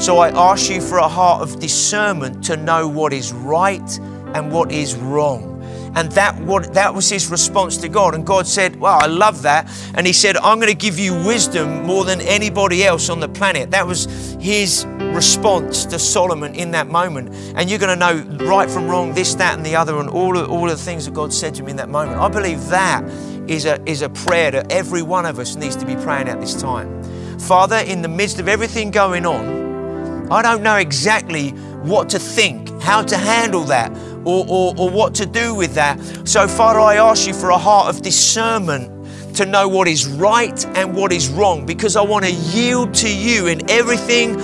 So 0.00 0.18
I 0.18 0.30
ask 0.30 0.70
you 0.70 0.80
for 0.80 0.98
a 0.98 1.08
heart 1.08 1.42
of 1.42 1.60
discernment 1.60 2.44
to 2.44 2.56
know 2.56 2.88
what 2.88 3.12
is 3.12 3.32
right 3.32 3.98
and 4.34 4.52
what 4.52 4.72
is 4.72 4.96
wrong. 4.96 5.53
And 5.96 6.10
that 6.12 6.36
what 6.40 6.74
that 6.74 6.94
was 6.94 7.08
his 7.08 7.28
response 7.28 7.76
to 7.78 7.88
God. 7.88 8.14
And 8.14 8.26
God 8.26 8.46
said, 8.46 8.76
Well, 8.76 8.98
I 9.00 9.06
love 9.06 9.42
that. 9.42 9.70
And 9.94 10.06
he 10.06 10.12
said, 10.12 10.36
I'm 10.36 10.58
going 10.58 10.72
to 10.72 10.78
give 10.78 10.98
you 10.98 11.14
wisdom 11.24 11.84
more 11.84 12.04
than 12.04 12.20
anybody 12.20 12.84
else 12.84 13.08
on 13.08 13.20
the 13.20 13.28
planet. 13.28 13.70
That 13.70 13.86
was 13.86 14.06
his 14.40 14.84
response 15.14 15.84
to 15.86 15.98
Solomon 15.98 16.54
in 16.54 16.72
that 16.72 16.88
moment. 16.88 17.34
And 17.56 17.70
you're 17.70 17.78
going 17.78 17.98
to 17.98 18.14
know 18.14 18.46
right 18.46 18.68
from 18.68 18.88
wrong, 18.88 19.14
this, 19.14 19.34
that, 19.36 19.56
and 19.56 19.64
the 19.64 19.76
other, 19.76 19.98
and 19.98 20.08
all 20.08 20.36
of, 20.36 20.50
all 20.50 20.70
of 20.70 20.76
the 20.76 20.84
things 20.84 21.04
that 21.04 21.14
God 21.14 21.32
said 21.32 21.54
to 21.56 21.62
him 21.62 21.68
in 21.68 21.76
that 21.76 21.88
moment. 21.88 22.18
I 22.18 22.28
believe 22.28 22.66
that 22.68 23.04
is 23.48 23.64
a, 23.66 23.82
is 23.88 24.02
a 24.02 24.08
prayer 24.08 24.50
that 24.50 24.72
every 24.72 25.02
one 25.02 25.26
of 25.26 25.38
us 25.38 25.56
needs 25.56 25.76
to 25.76 25.86
be 25.86 25.96
praying 25.96 26.28
at 26.28 26.40
this 26.40 26.60
time. 26.60 27.02
Father, 27.38 27.76
in 27.76 28.02
the 28.02 28.08
midst 28.08 28.38
of 28.38 28.48
everything 28.48 28.90
going 28.90 29.26
on, 29.26 30.32
I 30.32 30.42
don't 30.42 30.62
know 30.62 30.76
exactly 30.76 31.50
what 31.84 32.08
to 32.10 32.18
think, 32.18 32.70
how 32.80 33.02
to 33.02 33.16
handle 33.16 33.64
that, 33.64 33.92
or, 34.24 34.44
or, 34.48 34.74
or 34.78 34.90
what 34.90 35.14
to 35.16 35.26
do 35.26 35.54
with 35.54 35.74
that. 35.74 35.98
So, 36.26 36.48
Father, 36.48 36.80
I 36.80 36.96
ask 36.96 37.26
you 37.26 37.34
for 37.34 37.50
a 37.50 37.58
heart 37.58 37.94
of 37.94 38.02
discernment 38.02 38.90
to 39.36 39.46
know 39.46 39.68
what 39.68 39.88
is 39.88 40.06
right 40.06 40.64
and 40.76 40.94
what 40.94 41.12
is 41.12 41.28
wrong 41.28 41.66
because 41.66 41.96
I 41.96 42.02
want 42.02 42.24
to 42.24 42.32
yield 42.32 42.94
to 42.94 43.12
you 43.12 43.46
in 43.46 43.68
everything 43.70 44.36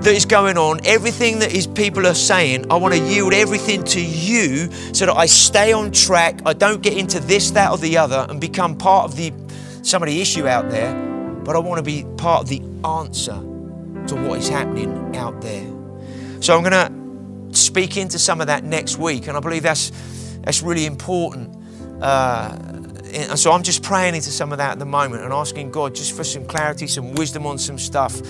that 0.00 0.14
is 0.14 0.24
going 0.24 0.56
on, 0.56 0.80
everything 0.86 1.40
that 1.40 1.52
is 1.52 1.66
people 1.66 2.06
are 2.06 2.14
saying, 2.14 2.70
I 2.70 2.76
want 2.76 2.94
to 2.94 3.00
yield 3.00 3.34
everything 3.34 3.84
to 3.84 4.00
you 4.00 4.70
so 4.92 5.06
that 5.06 5.14
I 5.14 5.26
stay 5.26 5.72
on 5.72 5.92
track. 5.92 6.40
I 6.46 6.52
don't 6.52 6.82
get 6.82 6.96
into 6.96 7.20
this, 7.20 7.50
that, 7.52 7.70
or 7.70 7.78
the 7.78 7.98
other 7.98 8.26
and 8.28 8.40
become 8.40 8.76
part 8.76 9.04
of 9.04 9.16
the 9.16 9.32
some 9.82 10.02
of 10.02 10.08
the 10.08 10.20
issue 10.20 10.46
out 10.46 10.70
there, 10.70 10.94
but 11.44 11.56
I 11.56 11.60
want 11.60 11.78
to 11.78 11.82
be 11.82 12.04
part 12.16 12.42
of 12.42 12.48
the 12.48 12.60
answer 12.86 13.32
to 13.32 14.14
what 14.16 14.38
is 14.38 14.48
happening 14.48 15.16
out 15.16 15.40
there. 15.40 15.66
So 16.40 16.56
I'm 16.56 16.62
to 16.64 17.07
speak 17.58 17.96
into 17.96 18.18
some 18.18 18.40
of 18.40 18.46
that 18.46 18.64
next 18.64 18.98
week, 18.98 19.28
and 19.28 19.36
I 19.36 19.40
believe 19.40 19.62
that's 19.62 19.90
that's 20.42 20.62
really 20.62 20.86
important. 20.86 21.56
Uh, 22.02 22.56
and 23.12 23.38
so 23.38 23.52
I'm 23.52 23.62
just 23.62 23.82
praying 23.82 24.14
into 24.14 24.30
some 24.30 24.52
of 24.52 24.58
that 24.58 24.72
at 24.72 24.78
the 24.78 24.86
moment 24.86 25.22
and 25.22 25.32
asking 25.32 25.70
God 25.70 25.94
just 25.94 26.16
for 26.16 26.24
some 26.24 26.44
clarity, 26.44 26.86
some 26.86 27.14
wisdom 27.14 27.46
on 27.46 27.58
some 27.58 27.78
stuff. 27.78 28.20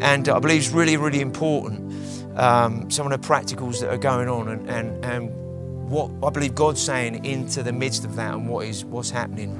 And 0.00 0.28
I 0.28 0.38
believe 0.38 0.60
it's 0.60 0.70
really, 0.70 0.96
really 0.96 1.20
important. 1.20 1.92
Um, 2.38 2.90
some 2.90 3.10
of 3.10 3.20
the 3.20 3.26
practicals 3.26 3.80
that 3.80 3.90
are 3.90 3.98
going 3.98 4.28
on 4.28 4.48
and, 4.48 4.70
and, 4.70 5.04
and 5.04 5.90
what 5.90 6.10
I 6.22 6.30
believe 6.30 6.54
God's 6.54 6.80
saying 6.80 7.24
into 7.24 7.62
the 7.62 7.72
midst 7.72 8.04
of 8.04 8.14
that 8.16 8.34
and 8.34 8.48
what 8.48 8.66
is 8.66 8.84
what's 8.84 9.10
happening. 9.10 9.58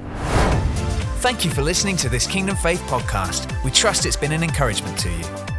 Thank 1.19 1.43
you 1.43 1.51
for 1.51 1.61
listening 1.61 1.97
to 1.97 2.09
this 2.09 2.25
Kingdom 2.25 2.55
Faith 2.55 2.81
podcast. 2.83 3.51
We 3.65 3.71
trust 3.71 4.05
it's 4.05 4.15
been 4.15 4.31
an 4.31 4.43
encouragement 4.43 4.97
to 4.99 5.09
you. 5.09 5.58